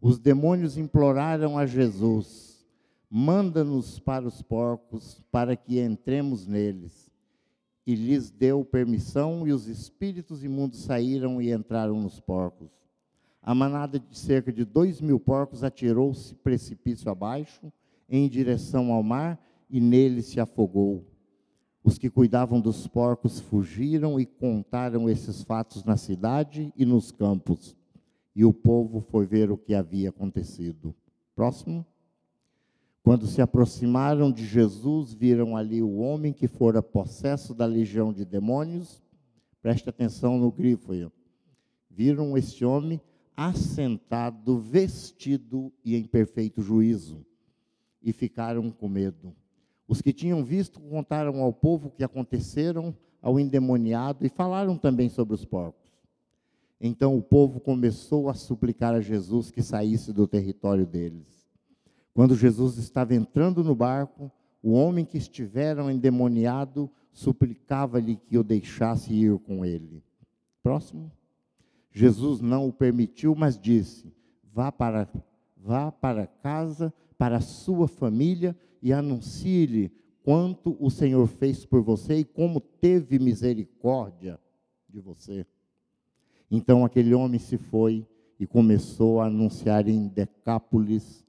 Os 0.00 0.18
demônios 0.18 0.78
imploraram 0.78 1.58
a 1.58 1.66
Jesus: 1.66 2.66
Manda-nos 3.10 3.98
para 3.98 4.26
os 4.26 4.40
porcos, 4.40 5.22
para 5.30 5.54
que 5.54 5.78
entremos 5.78 6.46
neles. 6.46 7.05
E 7.86 7.94
lhes 7.94 8.30
deu 8.30 8.64
permissão, 8.64 9.46
e 9.46 9.52
os 9.52 9.68
espíritos 9.68 10.42
imundos 10.42 10.82
saíram 10.82 11.40
e 11.40 11.52
entraram 11.52 12.00
nos 12.00 12.18
porcos. 12.18 12.70
A 13.40 13.54
manada 13.54 14.00
de 14.00 14.18
cerca 14.18 14.52
de 14.52 14.64
dois 14.64 15.00
mil 15.00 15.20
porcos 15.20 15.62
atirou-se 15.62 16.34
precipício 16.34 17.08
abaixo, 17.10 17.72
em 18.08 18.28
direção 18.28 18.92
ao 18.92 19.02
mar, 19.02 19.40
e 19.70 19.80
nele 19.80 20.20
se 20.22 20.40
afogou. 20.40 21.04
Os 21.84 21.96
que 21.96 22.10
cuidavam 22.10 22.60
dos 22.60 22.88
porcos 22.88 23.38
fugiram 23.38 24.18
e 24.18 24.26
contaram 24.26 25.08
esses 25.08 25.44
fatos 25.44 25.84
na 25.84 25.96
cidade 25.96 26.72
e 26.76 26.84
nos 26.84 27.12
campos. 27.12 27.76
E 28.34 28.44
o 28.44 28.52
povo 28.52 29.00
foi 29.00 29.24
ver 29.24 29.52
o 29.52 29.56
que 29.56 29.72
havia 29.72 30.08
acontecido. 30.08 30.92
Próximo. 31.36 31.86
Quando 33.06 33.28
se 33.28 33.40
aproximaram 33.40 34.32
de 34.32 34.44
Jesus, 34.44 35.14
viram 35.14 35.56
ali 35.56 35.80
o 35.80 35.98
homem 35.98 36.32
que 36.32 36.48
fora 36.48 36.82
possesso 36.82 37.54
da 37.54 37.64
legião 37.64 38.12
de 38.12 38.24
demônios. 38.24 39.00
Preste 39.62 39.88
atenção 39.88 40.36
no 40.36 40.50
grifo 40.50 40.90
aí. 40.90 41.08
Viram 41.88 42.36
este 42.36 42.64
homem 42.64 43.00
assentado, 43.36 44.58
vestido 44.58 45.72
e 45.84 45.94
em 45.94 46.02
perfeito 46.02 46.60
juízo, 46.60 47.24
e 48.02 48.12
ficaram 48.12 48.72
com 48.72 48.88
medo. 48.88 49.32
Os 49.86 50.02
que 50.02 50.12
tinham 50.12 50.42
visto 50.44 50.80
contaram 50.80 51.40
ao 51.40 51.52
povo 51.52 51.86
o 51.86 51.92
que 51.92 52.02
aconteceram 52.02 52.92
ao 53.22 53.38
endemoniado 53.38 54.26
e 54.26 54.28
falaram 54.28 54.76
também 54.76 55.08
sobre 55.08 55.32
os 55.32 55.44
porcos. 55.44 55.92
Então 56.80 57.16
o 57.16 57.22
povo 57.22 57.60
começou 57.60 58.28
a 58.28 58.34
suplicar 58.34 58.96
a 58.96 59.00
Jesus 59.00 59.52
que 59.52 59.62
saísse 59.62 60.12
do 60.12 60.26
território 60.26 60.84
deles. 60.84 61.35
Quando 62.16 62.34
Jesus 62.34 62.78
estava 62.78 63.14
entrando 63.14 63.62
no 63.62 63.74
barco, 63.74 64.32
o 64.62 64.72
homem 64.72 65.04
que 65.04 65.18
estivera 65.18 65.92
endemoniado 65.92 66.90
suplicava-lhe 67.12 68.16
que 68.16 68.38
o 68.38 68.42
deixasse 68.42 69.12
ir 69.12 69.38
com 69.40 69.66
ele. 69.66 70.02
Próximo. 70.62 71.12
Jesus 71.92 72.40
não 72.40 72.66
o 72.66 72.72
permitiu, 72.72 73.34
mas 73.34 73.60
disse: 73.60 74.10
Vá 74.50 74.72
para, 74.72 75.06
vá 75.58 75.92
para 75.92 76.26
casa, 76.26 76.90
para 77.18 77.36
a 77.36 77.42
sua 77.42 77.86
família 77.86 78.56
e 78.80 78.94
anuncie-lhe 78.94 79.92
quanto 80.22 80.74
o 80.80 80.88
Senhor 80.88 81.26
fez 81.26 81.66
por 81.66 81.82
você 81.82 82.20
e 82.20 82.24
como 82.24 82.62
teve 82.62 83.18
misericórdia 83.18 84.40
de 84.88 85.00
você. 85.00 85.44
Então 86.50 86.82
aquele 86.82 87.14
homem 87.14 87.38
se 87.38 87.58
foi 87.58 88.06
e 88.40 88.46
começou 88.46 89.20
a 89.20 89.26
anunciar 89.26 89.86
em 89.86 90.08
Decápolis 90.08 91.25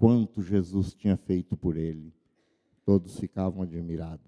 quanto 0.00 0.40
Jesus 0.40 0.94
tinha 0.94 1.14
feito 1.14 1.54
por 1.54 1.76
ele. 1.76 2.10
Todos 2.86 3.20
ficavam 3.20 3.62
admirados. 3.62 4.26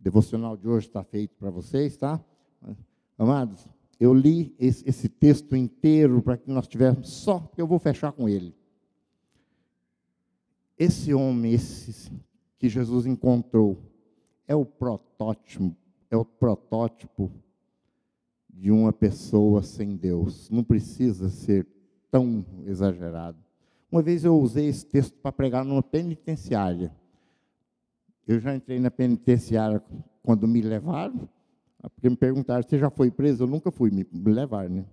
O 0.00 0.02
devocional 0.02 0.56
de 0.56 0.66
hoje 0.66 0.86
está 0.86 1.04
feito 1.04 1.36
para 1.36 1.50
vocês, 1.50 1.94
tá? 1.94 2.18
Amados, 3.18 3.68
eu 4.00 4.14
li 4.14 4.56
esse, 4.58 4.88
esse 4.88 5.10
texto 5.10 5.54
inteiro 5.54 6.22
para 6.22 6.38
que 6.38 6.50
nós 6.50 6.66
tivéssemos 6.66 7.10
só, 7.10 7.38
porque 7.38 7.60
eu 7.60 7.66
vou 7.66 7.78
fechar 7.78 8.10
com 8.12 8.26
ele. 8.26 8.56
Esse 10.78 11.12
homem, 11.12 11.52
esse 11.52 12.10
que 12.58 12.66
Jesus 12.66 13.04
encontrou, 13.04 13.78
é 14.46 14.54
o 14.56 14.64
protótipo, 14.64 15.76
é 16.10 16.16
o 16.16 16.24
protótipo 16.24 17.30
de 18.48 18.70
uma 18.70 18.92
pessoa 18.92 19.62
sem 19.62 19.96
Deus. 19.96 20.48
Não 20.48 20.64
precisa 20.64 21.28
ser 21.28 21.66
tão 22.10 22.46
exagerado. 22.64 23.47
Uma 23.90 24.02
vez 24.02 24.24
eu 24.24 24.38
usei 24.38 24.66
esse 24.66 24.84
texto 24.84 25.14
para 25.18 25.32
pregar 25.32 25.64
numa 25.64 25.82
penitenciária. 25.82 26.94
Eu 28.26 28.38
já 28.38 28.54
entrei 28.54 28.78
na 28.78 28.90
penitenciária 28.90 29.82
quando 30.22 30.46
me 30.46 30.60
levaram, 30.60 31.28
porque 31.94 32.10
me 32.10 32.16
perguntaram: 32.16 32.62
você 32.62 32.78
já 32.78 32.90
foi 32.90 33.10
preso? 33.10 33.44
Eu 33.44 33.48
nunca 33.48 33.70
fui, 33.70 33.90
me 33.90 34.32
levaram, 34.32 34.68
né? 34.68 34.84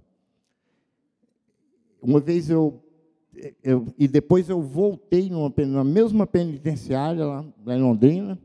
Uma 2.01 2.19
vez 2.19 2.49
eu 2.49 2.81
eu, 3.63 3.93
e 3.97 4.07
depois 4.07 4.49
eu 4.49 4.61
voltei 4.61 5.29
numa, 5.29 5.53
na 5.65 5.83
mesma 5.83 6.25
penitenciária, 6.25 7.25
lá, 7.25 7.45
lá 7.65 7.75
em 7.75 7.81
Londrina, 7.81 8.39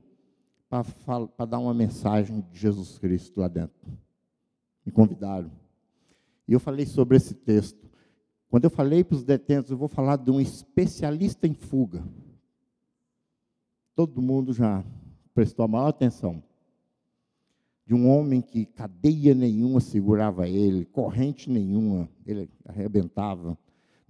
para 0.69 1.47
dar 1.47 1.59
uma 1.59 1.75
mensagem 1.75 2.41
de 2.53 2.59
Jesus 2.59 2.99
Cristo 2.99 3.41
lá 3.41 3.49
dentro. 3.49 3.75
Me 4.85 4.93
convidaram. 4.93 5.51
E 6.47 6.53
eu 6.53 6.61
falei 6.61 6.87
sobre 6.87 7.17
esse 7.17 7.35
texto. 7.35 7.90
Quando 8.51 8.65
eu 8.65 8.71
falei 8.71 9.03
para 9.03 9.17
os 9.17 9.25
detentos, 9.25 9.71
eu 9.71 9.79
vou 9.79 9.89
falar 9.89 10.17
de 10.17 10.31
um 10.31 10.41
especialista 10.41 11.47
em 11.47 11.55
fuga. 11.55 12.05
Todo 13.95 14.21
mundo 14.21 14.53
já 14.53 14.85
prestou 15.33 15.65
a 15.65 15.69
maior 15.69 15.89
atenção. 15.89 16.43
De 17.87 17.95
um 17.95 18.09
homem 18.11 18.43
que 18.43 18.67
cadeia 18.67 19.35
nenhuma 19.35 19.81
segurava 19.81 20.49
ele, 20.49 20.85
corrente 20.85 21.49
nenhuma, 21.49 22.09
ele 22.27 22.51
arrebentava 22.65 23.57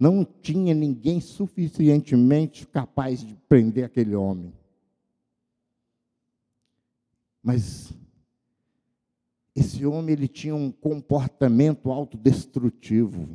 não 0.00 0.24
tinha 0.24 0.72
ninguém 0.72 1.20
suficientemente 1.20 2.66
capaz 2.66 3.22
de 3.22 3.35
prender 3.46 3.85
aquele 3.85 4.14
homem. 4.14 4.50
Mas 7.42 7.92
esse 9.55 9.85
homem 9.85 10.14
ele 10.14 10.26
tinha 10.26 10.55
um 10.55 10.72
comportamento 10.72 11.90
autodestrutivo. 11.90 13.29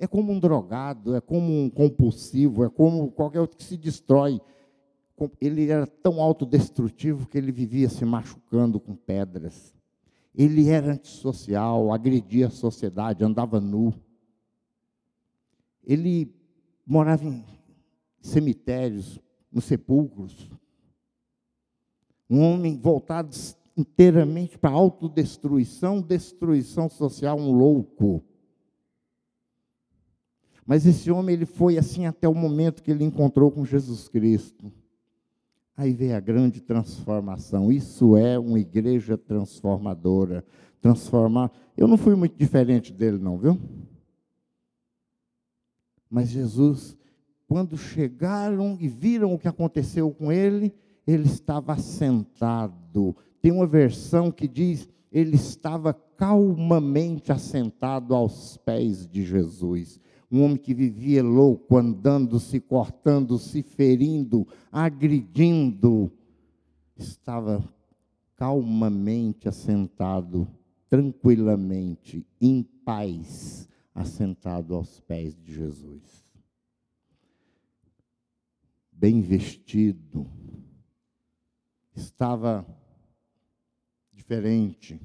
É 0.00 0.06
como 0.06 0.32
um 0.32 0.40
drogado, 0.40 1.14
é 1.14 1.20
como 1.20 1.64
um 1.64 1.68
compulsivo, 1.68 2.64
é 2.64 2.70
como 2.70 3.12
qualquer 3.12 3.40
outro 3.40 3.58
que 3.58 3.62
se 3.62 3.76
destrói. 3.76 4.40
Ele 5.38 5.70
era 5.70 5.86
tão 5.86 6.22
autodestrutivo 6.22 7.28
que 7.28 7.36
ele 7.36 7.52
vivia 7.52 7.86
se 7.90 8.02
machucando 8.06 8.80
com 8.80 8.96
pedras. 8.96 9.74
Ele 10.34 10.70
era 10.70 10.92
antissocial, 10.92 11.92
agredia 11.92 12.46
a 12.46 12.50
sociedade, 12.50 13.22
andava 13.22 13.60
nu. 13.60 13.92
Ele 15.84 16.34
morava 16.86 17.26
em, 17.26 17.44
cemitérios, 18.22 19.20
nos 19.52 19.64
sepulcros. 19.64 20.50
Um 22.28 22.40
homem 22.40 22.78
voltado 22.78 23.36
inteiramente 23.76 24.56
para 24.56 24.70
a 24.70 24.74
autodestruição, 24.74 26.00
destruição 26.00 26.88
social, 26.88 27.38
um 27.38 27.52
louco. 27.52 28.24
Mas 30.70 30.86
esse 30.86 31.10
homem 31.10 31.32
ele 31.32 31.46
foi 31.46 31.76
assim 31.76 32.06
até 32.06 32.28
o 32.28 32.32
momento 32.32 32.80
que 32.80 32.92
ele 32.92 33.02
encontrou 33.02 33.50
com 33.50 33.64
Jesus 33.64 34.06
Cristo. 34.06 34.72
Aí 35.76 35.92
veio 35.92 36.14
a 36.14 36.20
grande 36.20 36.60
transformação. 36.60 37.72
Isso 37.72 38.16
é 38.16 38.38
uma 38.38 38.60
igreja 38.60 39.18
transformadora. 39.18 40.44
Transformar. 40.80 41.50
Eu 41.76 41.88
não 41.88 41.96
fui 41.96 42.14
muito 42.14 42.38
diferente 42.38 42.92
dele, 42.92 43.18
não, 43.18 43.36
viu? 43.36 43.58
Mas 46.08 46.28
Jesus, 46.28 46.96
quando 47.48 47.76
chegaram 47.76 48.78
e 48.80 48.86
viram 48.86 49.34
o 49.34 49.38
que 49.40 49.48
aconteceu 49.48 50.08
com 50.12 50.30
ele, 50.30 50.72
ele 51.04 51.26
estava 51.26 51.72
assentado. 51.72 53.16
Tem 53.42 53.50
uma 53.50 53.66
versão 53.66 54.30
que 54.30 54.46
diz: 54.46 54.88
ele 55.10 55.34
estava 55.34 55.92
calmamente 55.92 57.32
assentado 57.32 58.14
aos 58.14 58.56
pés 58.58 59.04
de 59.04 59.24
Jesus 59.24 59.98
um 60.30 60.44
homem 60.44 60.56
que 60.56 60.72
vivia 60.72 61.22
louco, 61.22 61.76
andando, 61.76 62.38
se 62.38 62.60
cortando, 62.60 63.36
se 63.36 63.62
ferindo, 63.62 64.46
agredindo, 64.70 66.12
estava 66.96 67.62
calmamente 68.36 69.48
assentado, 69.48 70.46
tranquilamente, 70.88 72.24
em 72.40 72.62
paz, 72.62 73.68
assentado 73.94 74.74
aos 74.74 75.00
pés 75.00 75.36
de 75.36 75.52
Jesus. 75.52 76.02
Bem 78.92 79.20
vestido, 79.20 80.26
estava 81.94 82.64
diferente 84.12 85.00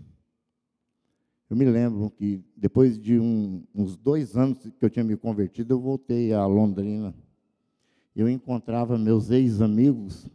eu 1.50 1.56
me 1.56 1.66
lembro 1.66 2.10
que 2.10 2.44
depois 2.56 2.98
de 2.98 3.20
um, 3.20 3.64
uns 3.74 3.96
dois 3.96 4.36
anos 4.36 4.60
que 4.60 4.86
eu 4.86 4.90
tinha 4.90 5.06
me 5.06 5.16
convertido, 5.16 5.74
eu 5.74 5.80
voltei 5.80 6.34
a 6.34 6.46
Londrina. 6.46 7.14
Eu 8.16 8.30
encontrava 8.30 8.98
meus 8.98 9.30
ex-amigos 9.30 10.28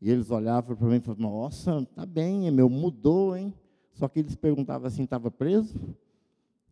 e 0.00 0.10
eles 0.10 0.30
olhavam 0.30 0.74
para 0.74 0.88
mim 0.88 0.96
e 0.96 1.00
falavam: 1.00 1.30
Nossa, 1.30 1.86
tá 1.94 2.04
bem, 2.04 2.50
meu, 2.50 2.68
mudou, 2.68 3.36
hein? 3.36 3.54
Só 3.92 4.08
que 4.08 4.18
eles 4.18 4.34
perguntavam 4.34 4.88
assim: 4.88 5.04
estava 5.04 5.30
preso? 5.30 5.78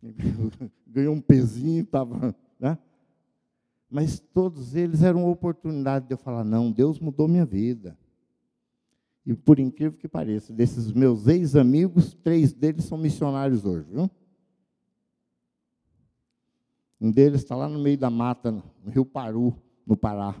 Ganhou 0.85 1.15
um 1.15 1.21
pezinho, 1.21 1.83
estava. 1.83 2.35
Né? 2.59 2.77
Mas 3.89 4.19
todos 4.19 4.75
eles 4.75 5.01
eram 5.01 5.29
oportunidade 5.29 6.07
de 6.07 6.13
eu 6.13 6.17
falar: 6.17 6.43
Não, 6.43 6.71
Deus 6.71 6.99
mudou 6.99 7.27
minha 7.27 7.45
vida. 7.45 7.97
E 9.25 9.33
por 9.33 9.59
incrível 9.59 9.97
que 9.97 10.07
pareça, 10.07 10.51
desses 10.51 10.91
meus 10.91 11.27
ex-amigos, 11.27 12.13
três 12.15 12.53
deles 12.53 12.85
são 12.85 12.97
missionários 12.97 13.65
hoje, 13.65 13.85
viu? 13.89 14.09
Um 16.99 17.11
deles 17.11 17.41
está 17.41 17.55
lá 17.55 17.67
no 17.67 17.79
meio 17.79 17.97
da 17.97 18.09
mata, 18.09 18.51
no 18.51 18.63
Rio 18.91 19.05
Paru, 19.05 19.55
no 19.85 19.97
Pará, 19.97 20.35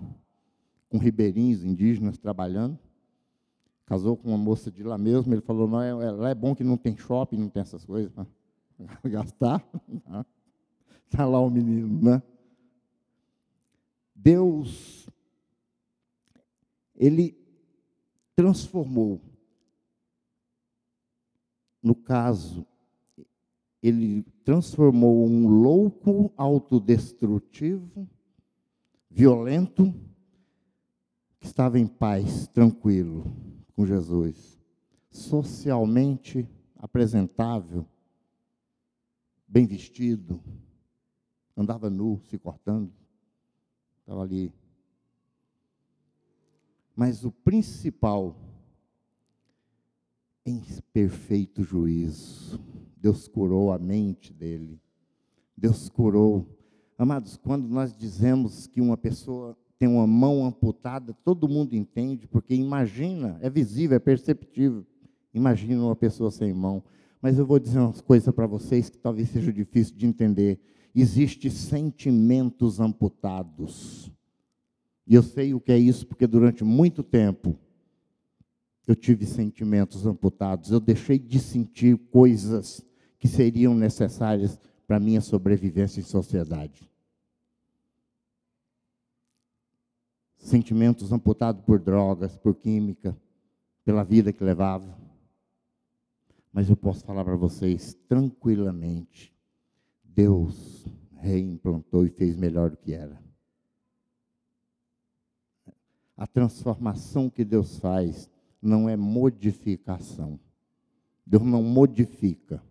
com 0.89 0.97
ribeirinhos 0.97 1.63
indígenas 1.63 2.17
trabalhando. 2.17 2.77
Casou 3.85 4.15
com 4.15 4.29
uma 4.29 4.37
moça 4.37 4.71
de 4.71 4.83
lá 4.83 4.97
mesmo. 4.97 5.33
Ele 5.33 5.41
falou: 5.41 5.67
não, 5.67 5.81
é, 5.81 5.89
é 5.89 6.11
lá 6.11 6.29
é 6.29 6.35
bom 6.35 6.55
que 6.55 6.63
não 6.63 6.77
tem 6.77 6.95
shopping, 6.95 7.37
não 7.37 7.49
tem 7.49 7.61
essas 7.61 7.83
coisas 7.83 8.11
para 8.11 8.25
gastar. 9.09 9.67
Está 11.07 11.25
lá 11.25 11.39
o 11.39 11.49
menino, 11.49 11.99
né? 12.01 12.21
Deus, 14.15 15.09
Ele 16.95 17.40
transformou. 18.35 19.21
No 21.81 21.95
caso, 21.95 22.65
ele 23.81 24.23
transformou 24.43 25.25
um 25.27 25.47
louco 25.47 26.31
autodestrutivo, 26.37 28.07
violento, 29.09 29.93
que 31.39 31.47
estava 31.47 31.79
em 31.79 31.87
paz, 31.87 32.47
tranquilo 32.47 33.25
com 33.73 33.85
Jesus, 33.85 34.61
socialmente 35.09 36.47
apresentável, 36.75 37.85
bem 39.47 39.65
vestido, 39.65 40.41
andava 41.57 41.89
nu, 41.89 42.21
se 42.29 42.37
cortando, 42.37 42.93
estava 43.99 44.21
ali 44.21 44.53
mas 46.95 47.23
o 47.23 47.31
principal, 47.31 48.35
em 50.45 50.61
perfeito 50.93 51.63
juízo, 51.63 52.59
Deus 52.97 53.27
curou 53.27 53.71
a 53.71 53.79
mente 53.79 54.33
dele. 54.33 54.79
Deus 55.57 55.89
curou. 55.89 56.47
Amados, 56.97 57.37
quando 57.37 57.67
nós 57.67 57.95
dizemos 57.95 58.67
que 58.67 58.79
uma 58.79 58.97
pessoa 58.97 59.57
tem 59.79 59.89
uma 59.89 60.05
mão 60.05 60.45
amputada, 60.45 61.11
todo 61.25 61.49
mundo 61.49 61.75
entende, 61.75 62.27
porque 62.27 62.53
imagina, 62.53 63.39
é 63.41 63.49
visível, 63.49 63.95
é 63.95 63.99
perceptível. 63.99 64.85
Imagina 65.33 65.83
uma 65.83 65.95
pessoa 65.95 66.29
sem 66.29 66.53
mão. 66.53 66.83
Mas 67.19 67.39
eu 67.39 67.45
vou 67.45 67.57
dizer 67.57 67.79
uma 67.79 67.93
coisa 67.93 68.31
para 68.31 68.45
vocês 68.45 68.89
que 68.89 68.97
talvez 68.97 69.29
seja 69.29 69.51
difícil 69.51 69.95
de 69.95 70.05
entender. 70.05 70.59
Existem 70.93 71.49
sentimentos 71.49 72.79
amputados. 72.79 74.11
E 75.05 75.15
eu 75.15 75.23
sei 75.23 75.53
o 75.53 75.59
que 75.59 75.71
é 75.71 75.77
isso, 75.77 76.05
porque 76.05 76.27
durante 76.27 76.63
muito 76.63 77.03
tempo 77.03 77.57
eu 78.87 78.95
tive 78.95 79.25
sentimentos 79.25 80.05
amputados, 80.05 80.71
eu 80.71 80.79
deixei 80.79 81.17
de 81.17 81.39
sentir 81.39 81.97
coisas 82.11 82.85
que 83.19 83.27
seriam 83.27 83.73
necessárias 83.73 84.59
para 84.87 84.99
minha 84.99 85.21
sobrevivência 85.21 85.99
em 85.99 86.03
sociedade. 86.03 86.89
Sentimentos 90.37 91.11
amputados 91.11 91.61
por 91.63 91.79
drogas, 91.79 92.35
por 92.35 92.55
química, 92.55 93.15
pela 93.85 94.03
vida 94.03 94.33
que 94.33 94.43
levava. 94.43 94.97
Mas 96.51 96.67
eu 96.69 96.75
posso 96.75 97.05
falar 97.05 97.23
para 97.23 97.35
vocês 97.35 97.93
tranquilamente: 98.07 99.33
Deus 100.03 100.85
reimplantou 101.17 102.05
e 102.05 102.09
fez 102.09 102.35
melhor 102.35 102.71
do 102.71 102.77
que 102.77 102.93
era 102.93 103.30
a 106.15 106.27
transformação 106.27 107.29
que 107.29 107.43
Deus 107.43 107.77
faz 107.77 108.29
não 108.61 108.87
é 108.87 108.95
modificação. 108.95 110.39
Deus 111.25 111.43
não 111.43 111.63
modifica, 111.63 112.61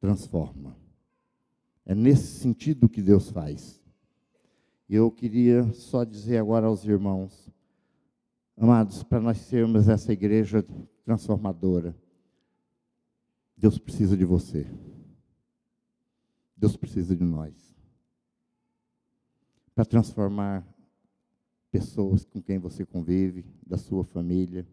transforma. 0.00 0.76
É 1.84 1.94
nesse 1.94 2.40
sentido 2.40 2.88
que 2.88 3.02
Deus 3.02 3.30
faz. 3.30 3.80
Eu 4.88 5.10
queria 5.10 5.72
só 5.72 6.02
dizer 6.02 6.38
agora 6.38 6.66
aos 6.66 6.84
irmãos, 6.84 7.48
amados, 8.56 9.02
para 9.02 9.20
nós 9.20 9.38
sermos 9.38 9.88
essa 9.88 10.12
igreja 10.12 10.64
transformadora, 11.04 11.94
Deus 13.56 13.78
precisa 13.78 14.16
de 14.16 14.24
você. 14.24 14.66
Deus 16.56 16.76
precisa 16.76 17.14
de 17.14 17.24
nós. 17.24 17.54
Para 19.74 19.84
transformar 19.84 20.66
pessoas 21.70 22.24
com 22.24 22.42
quem 22.42 22.58
você 22.58 22.84
convive, 22.84 23.44
da 23.66 23.76
sua 23.76 24.04
família. 24.04 24.66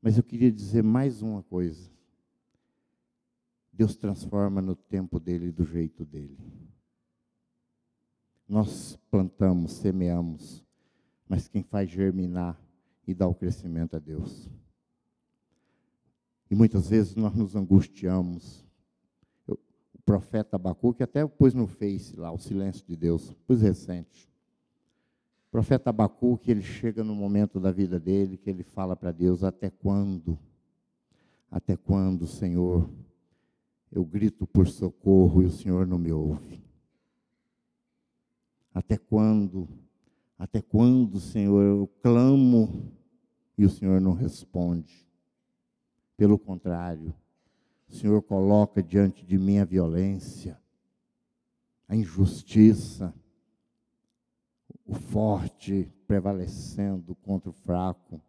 Mas 0.00 0.16
eu 0.16 0.22
queria 0.22 0.50
dizer 0.50 0.82
mais 0.82 1.22
uma 1.22 1.42
coisa. 1.42 1.90
Deus 3.72 3.96
transforma 3.96 4.60
no 4.60 4.74
tempo 4.74 5.20
dele, 5.20 5.52
do 5.52 5.64
jeito 5.64 6.04
dele. 6.04 6.38
Nós 8.48 8.98
plantamos, 9.10 9.72
semeamos, 9.72 10.64
mas 11.28 11.46
quem 11.46 11.62
faz 11.62 11.88
germinar 11.88 12.60
e 13.06 13.14
dá 13.14 13.26
o 13.26 13.34
crescimento 13.34 13.96
é 13.96 14.00
Deus. 14.00 14.48
E 16.50 16.54
muitas 16.54 16.88
vezes 16.88 17.14
nós 17.14 17.34
nos 17.34 17.54
angustiamos. 17.54 18.66
Eu, 19.46 19.58
o 19.94 20.02
profeta 20.02 20.56
Abacuque 20.56 21.02
até 21.02 21.24
pôs 21.26 21.54
no 21.54 21.66
Face 21.66 22.16
lá, 22.16 22.32
o 22.32 22.38
silêncio 22.38 22.84
de 22.84 22.96
Deus, 22.96 23.32
pôs 23.46 23.62
recente. 23.62 24.29
O 25.50 25.58
profeta 25.58 25.90
Abacuque, 25.90 26.48
ele 26.48 26.62
chega 26.62 27.02
no 27.02 27.12
momento 27.12 27.58
da 27.58 27.72
vida 27.72 27.98
dele 27.98 28.36
que 28.36 28.48
ele 28.48 28.62
fala 28.62 28.94
para 28.94 29.10
Deus: 29.10 29.42
Até 29.42 29.68
quando? 29.68 30.38
Até 31.50 31.76
quando, 31.76 32.24
Senhor, 32.24 32.88
eu 33.90 34.04
grito 34.04 34.46
por 34.46 34.68
socorro 34.68 35.42
e 35.42 35.46
o 35.46 35.50
Senhor 35.50 35.88
não 35.88 35.98
me 35.98 36.12
ouve? 36.12 36.62
Até 38.72 38.96
quando? 38.96 39.68
Até 40.38 40.62
quando, 40.62 41.18
Senhor, 41.18 41.60
eu 41.64 41.90
clamo 42.00 42.92
e 43.58 43.64
o 43.64 43.68
Senhor 43.68 44.00
não 44.00 44.12
responde? 44.12 45.04
Pelo 46.16 46.38
contrário, 46.38 47.12
o 47.88 47.92
Senhor 47.92 48.22
coloca 48.22 48.80
diante 48.80 49.26
de 49.26 49.36
mim 49.36 49.58
a 49.58 49.64
violência, 49.64 50.56
a 51.88 51.96
injustiça, 51.96 53.12
o 54.90 54.94
forte 54.94 55.88
prevalecendo 56.04 57.14
contra 57.14 57.48
o 57.48 57.52
fraco, 57.52 58.20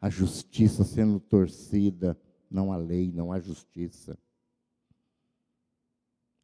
a 0.00 0.08
justiça 0.08 0.84
sendo 0.84 1.18
torcida, 1.18 2.16
não 2.48 2.72
há 2.72 2.76
lei, 2.76 3.10
não 3.10 3.32
há 3.32 3.40
justiça. 3.40 4.16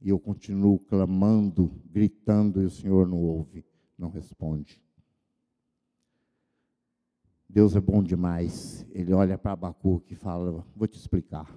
E 0.01 0.09
eu 0.09 0.19
continuo 0.19 0.81
clamando, 0.81 1.71
gritando, 1.87 2.61
e 2.61 2.65
o 2.65 2.71
Senhor 2.71 3.07
não 3.07 3.19
ouve, 3.19 3.65
não 3.97 4.11
responde. 4.11 4.83
Deus 7.49 7.77
é 7.77 7.81
bom 7.81 8.03
demais. 8.03 8.85
Ele 8.91 9.13
olha 9.15 9.39
para 9.39 9.53
Abacuque 9.53 10.15
e 10.15 10.17
fala: 10.17 10.67
Vou 10.75 10.89
te 10.89 10.99
explicar. 10.99 11.49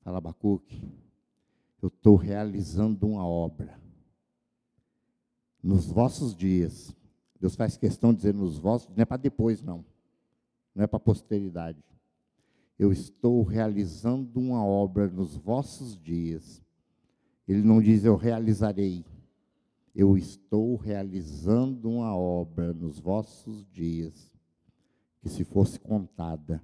Fala, 0.00 0.18
Abacuque, 0.18 0.82
eu 1.80 1.88
estou 1.88 2.16
realizando 2.16 3.06
uma 3.06 3.24
obra. 3.24 3.80
Nos 5.62 5.86
vossos 5.86 6.34
dias, 6.34 6.94
Deus 7.38 7.54
faz 7.54 7.76
questão 7.76 8.12
de 8.12 8.18
dizer 8.18 8.34
nos 8.34 8.58
vossos, 8.58 8.88
não 8.94 9.02
é 9.02 9.04
para 9.04 9.16
depois, 9.16 9.62
não. 9.62 9.84
Não 10.74 10.84
é 10.84 10.86
para 10.86 10.98
a 10.98 11.00
posteridade. 11.00 11.82
Eu 12.78 12.92
estou 12.92 13.42
realizando 13.42 14.40
uma 14.40 14.64
obra 14.64 15.08
nos 15.08 15.36
vossos 15.36 15.98
dias. 15.98 16.62
Ele 17.46 17.62
não 17.62 17.82
diz 17.82 18.04
eu 18.04 18.16
realizarei. 18.16 19.04
Eu 19.94 20.16
estou 20.16 20.76
realizando 20.76 21.90
uma 21.90 22.16
obra 22.16 22.72
nos 22.72 22.98
vossos 22.98 23.66
dias 23.66 24.32
que 25.20 25.28
se 25.28 25.44
fosse 25.44 25.78
contada, 25.78 26.62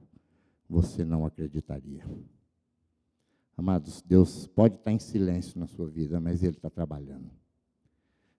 você 0.69 1.05
não 1.05 1.27
acreditaria. 1.27 2.05
Amados, 3.57 4.03
Deus 4.03 4.47
pode 4.47 4.77
estar 4.77 4.93
em 4.93 4.99
silêncio 4.99 5.59
na 5.59 5.67
sua 5.67 5.89
vida, 5.89 6.21
mas 6.21 6.43
Ele 6.43 6.57
está 6.57 6.71
trabalhando. 6.71 7.31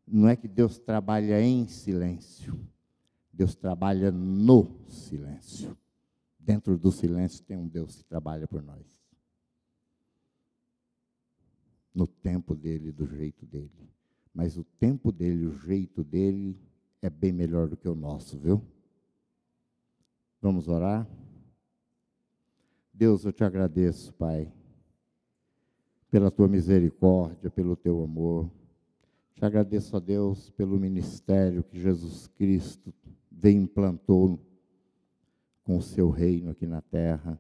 Não 0.08 0.28
é 0.28 0.36
que 0.36 0.48
Deus 0.48 0.78
trabalha 0.80 1.42
em 1.42 1.68
silêncio, 1.68 2.58
Deus 3.32 3.56
trabalha 3.56 4.10
no 4.12 4.80
silêncio. 4.88 5.78
Dentro 6.40 6.78
do 6.78 6.92
silêncio 6.92 7.44
tem 7.44 7.58
um 7.58 7.68
Deus 7.68 7.98
que 7.98 8.06
trabalha 8.06 8.48
por 8.48 8.64
nós. 8.64 8.86
No 11.94 12.08
tempo 12.08 12.56
dele, 12.56 12.92
do 12.92 13.06
jeito 13.06 13.46
dele. 13.46 13.90
Mas 14.34 14.58
o 14.58 14.64
tempo 14.64 15.12
dele, 15.12 15.46
o 15.46 15.52
jeito 15.52 16.04
dele, 16.04 16.58
é 17.02 17.10
bem 17.10 17.34
melhor 17.34 17.68
do 17.68 17.76
que 17.76 17.90
o 17.90 17.96
nosso, 17.96 18.38
viu? 18.38 18.64
Vamos 20.42 20.68
orar? 20.68 21.08
Deus, 22.94 23.26
eu 23.26 23.34
te 23.34 23.44
agradeço, 23.44 24.14
Pai 24.14 24.52
pela 26.10 26.32
tua 26.32 26.48
misericórdia, 26.48 27.50
pelo 27.50 27.76
teu 27.76 28.04
amor. 28.04 28.50
Te 29.38 29.46
agradeço 29.46 29.96
a 29.96 30.00
Deus 30.00 30.50
pelo 30.50 30.80
ministério 30.80 31.64
que 31.64 31.80
Jesus 31.80 32.26
Cristo 32.26 32.92
veio 33.32 33.62
implantou 33.62 34.40
com 35.64 35.78
o 35.78 35.82
seu 35.82 36.10
reino 36.10 36.50
aqui 36.50 36.66
na 36.66 36.82
terra. 36.82 37.40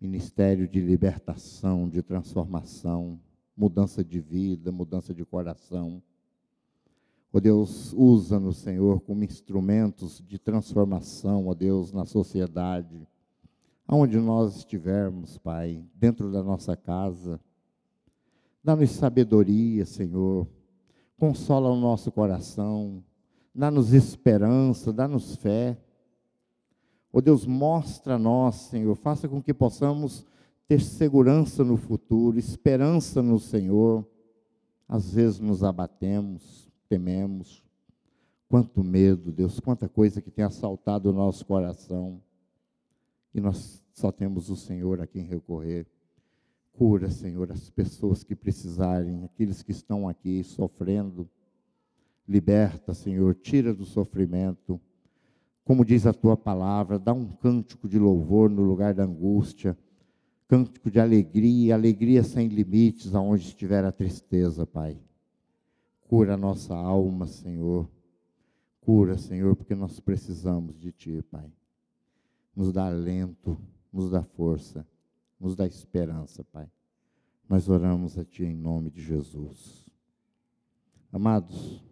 Ministério 0.00 0.66
de 0.66 0.80
libertação, 0.80 1.88
de 1.88 2.02
transformação, 2.02 3.20
mudança 3.56 4.02
de 4.02 4.18
vida, 4.18 4.72
mudança 4.72 5.14
de 5.14 5.24
coração. 5.24 6.02
Ó 7.32 7.38
Deus, 7.38 7.92
usa-nos, 7.92 8.56
Senhor, 8.56 9.00
como 9.02 9.22
instrumentos 9.22 10.20
de 10.26 10.36
transformação, 10.36 11.46
ó 11.46 11.54
Deus, 11.54 11.92
na 11.92 12.04
sociedade. 12.04 13.06
Aonde 13.86 14.18
nós 14.18 14.56
estivermos, 14.56 15.38
Pai, 15.38 15.84
dentro 15.94 16.32
da 16.32 16.42
nossa 16.42 16.76
casa, 16.76 17.40
Dá-nos 18.64 18.92
sabedoria, 18.92 19.84
Senhor. 19.84 20.48
Consola 21.18 21.70
o 21.70 21.76
nosso 21.76 22.10
coração. 22.10 23.02
Dá-nos 23.54 23.92
esperança, 23.92 24.92
dá-nos 24.92 25.36
fé. 25.36 25.78
Ó 27.12 27.18
oh 27.18 27.20
Deus, 27.20 27.46
mostra 27.46 28.16
a 28.16 28.18
nós, 28.18 28.56
Senhor. 28.56 28.94
Faça 28.96 29.28
com 29.28 29.40
que 29.40 29.54
possamos 29.54 30.26
ter 30.66 30.80
segurança 30.80 31.62
no 31.62 31.76
futuro, 31.76 32.38
esperança 32.38 33.22
no 33.22 33.38
Senhor. 33.38 34.04
Às 34.88 35.14
vezes 35.14 35.38
nos 35.38 35.62
abatemos, 35.62 36.68
tememos. 36.88 37.62
Quanto 38.48 38.82
medo, 38.82 39.32
Deus, 39.32 39.60
quanta 39.60 39.88
coisa 39.88 40.20
que 40.20 40.30
tem 40.30 40.44
assaltado 40.44 41.10
o 41.10 41.12
nosso 41.12 41.46
coração. 41.46 42.20
E 43.32 43.40
nós 43.40 43.82
só 43.92 44.10
temos 44.10 44.50
o 44.50 44.56
Senhor 44.56 45.00
a 45.00 45.06
quem 45.06 45.22
recorrer. 45.22 45.86
Cura, 46.76 47.08
Senhor, 47.08 47.52
as 47.52 47.70
pessoas 47.70 48.24
que 48.24 48.34
precisarem, 48.34 49.24
aqueles 49.24 49.62
que 49.62 49.70
estão 49.70 50.08
aqui 50.08 50.42
sofrendo. 50.42 51.30
Liberta, 52.26 52.92
Senhor, 52.92 53.32
tira 53.36 53.72
do 53.72 53.84
sofrimento. 53.84 54.80
Como 55.64 55.84
diz 55.84 56.04
a 56.04 56.12
tua 56.12 56.36
palavra, 56.36 56.98
dá 56.98 57.12
um 57.12 57.28
cântico 57.28 57.88
de 57.88 57.96
louvor 57.96 58.50
no 58.50 58.62
lugar 58.62 58.92
da 58.92 59.04
angústia, 59.04 59.78
cântico 60.48 60.90
de 60.90 60.98
alegria, 60.98 61.74
alegria 61.74 62.24
sem 62.24 62.48
limites 62.48 63.14
aonde 63.14 63.44
estiver 63.44 63.84
a 63.84 63.92
tristeza, 63.92 64.66
Pai. 64.66 64.98
Cura 66.08 66.34
a 66.34 66.36
nossa 66.36 66.74
alma, 66.74 67.28
Senhor. 67.28 67.88
Cura, 68.80 69.16
Senhor, 69.16 69.54
porque 69.54 69.76
nós 69.76 70.00
precisamos 70.00 70.76
de 70.76 70.90
Ti, 70.90 71.22
Pai. 71.30 71.48
Nos 72.54 72.72
dá 72.72 72.86
alento, 72.86 73.56
nos 73.92 74.10
dá 74.10 74.24
força 74.24 74.84
nos 75.44 75.54
dá 75.54 75.66
esperança, 75.66 76.42
Pai. 76.42 76.66
Nós 77.46 77.68
oramos 77.68 78.16
a 78.18 78.24
Ti 78.24 78.44
em 78.44 78.56
nome 78.56 78.90
de 78.90 79.02
Jesus. 79.02 79.84
Amados, 81.12 81.84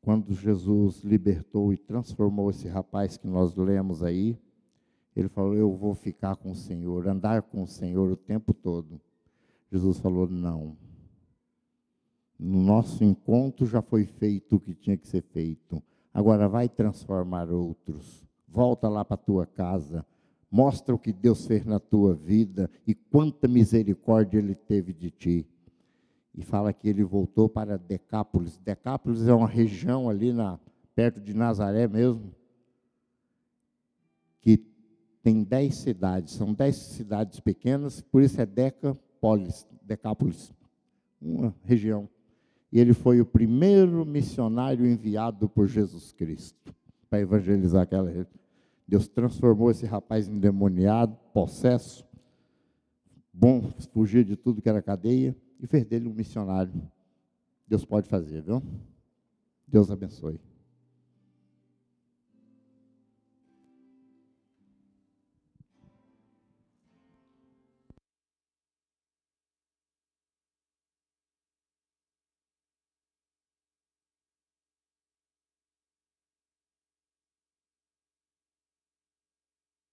quando 0.00 0.34
Jesus 0.34 1.04
libertou 1.04 1.72
e 1.72 1.76
transformou 1.76 2.50
esse 2.50 2.66
rapaz 2.66 3.16
que 3.16 3.28
nós 3.28 3.54
lemos 3.54 4.02
aí, 4.02 4.36
ele 5.14 5.28
falou: 5.28 5.54
Eu 5.54 5.72
vou 5.76 5.94
ficar 5.94 6.34
com 6.34 6.50
o 6.50 6.56
Senhor, 6.56 7.06
andar 7.06 7.42
com 7.42 7.62
o 7.62 7.68
Senhor 7.68 8.10
o 8.10 8.16
tempo 8.16 8.52
todo. 8.52 9.00
Jesus 9.70 9.98
falou: 9.98 10.28
Não. 10.28 10.76
No 12.36 12.60
nosso 12.64 13.04
encontro 13.04 13.64
já 13.64 13.80
foi 13.80 14.04
feito 14.04 14.56
o 14.56 14.60
que 14.60 14.74
tinha 14.74 14.96
que 14.96 15.06
ser 15.06 15.22
feito. 15.22 15.80
Agora 16.12 16.48
vai 16.48 16.68
transformar 16.68 17.48
outros. 17.48 18.26
Volta 18.48 18.88
lá 18.88 19.04
para 19.04 19.14
a 19.14 19.24
tua 19.24 19.46
casa 19.46 20.04
Mostra 20.52 20.94
o 20.94 20.98
que 20.98 21.14
Deus 21.14 21.46
fez 21.46 21.64
na 21.64 21.80
tua 21.80 22.14
vida 22.14 22.70
e 22.86 22.94
quanta 22.94 23.48
misericórdia 23.48 24.36
Ele 24.36 24.54
teve 24.54 24.92
de 24.92 25.10
ti. 25.10 25.46
E 26.34 26.44
fala 26.44 26.74
que 26.74 26.88
ele 26.88 27.02
voltou 27.02 27.48
para 27.48 27.78
Decápolis. 27.78 28.58
Decápolis 28.58 29.26
é 29.26 29.32
uma 29.32 29.48
região 29.48 30.10
ali 30.10 30.32
na, 30.32 30.58
perto 30.94 31.20
de 31.20 31.34
Nazaré 31.34 31.88
mesmo, 31.88 32.34
que 34.40 34.62
tem 35.22 35.42
dez 35.42 35.76
cidades. 35.76 36.34
São 36.34 36.52
dez 36.52 36.76
cidades 36.76 37.40
pequenas, 37.40 38.02
por 38.02 38.22
isso 38.22 38.40
é 38.40 38.46
Decapolis, 38.46 39.66
Decápolis, 39.82 40.52
uma 41.20 41.54
região. 41.64 42.08
E 42.70 42.78
ele 42.78 42.92
foi 42.92 43.20
o 43.20 43.26
primeiro 43.26 44.04
missionário 44.04 44.86
enviado 44.86 45.48
por 45.48 45.66
Jesus 45.66 46.12
Cristo 46.12 46.74
para 47.08 47.20
evangelizar 47.20 47.82
aquela 47.82 48.08
região. 48.08 48.41
Deus 48.92 49.08
transformou 49.08 49.70
esse 49.70 49.86
rapaz 49.86 50.28
endemoniado, 50.28 51.16
possesso, 51.32 52.06
bom 53.32 53.72
fugir 53.90 54.22
de 54.22 54.36
tudo 54.36 54.60
que 54.60 54.68
era 54.68 54.82
cadeia 54.82 55.34
e 55.58 55.66
fez 55.66 55.86
dele 55.86 56.06
um 56.06 56.12
missionário. 56.12 56.74
Deus 57.66 57.86
pode 57.86 58.06
fazer, 58.06 58.42
viu? 58.42 58.62
Deus 59.66 59.90
abençoe. 59.90 60.38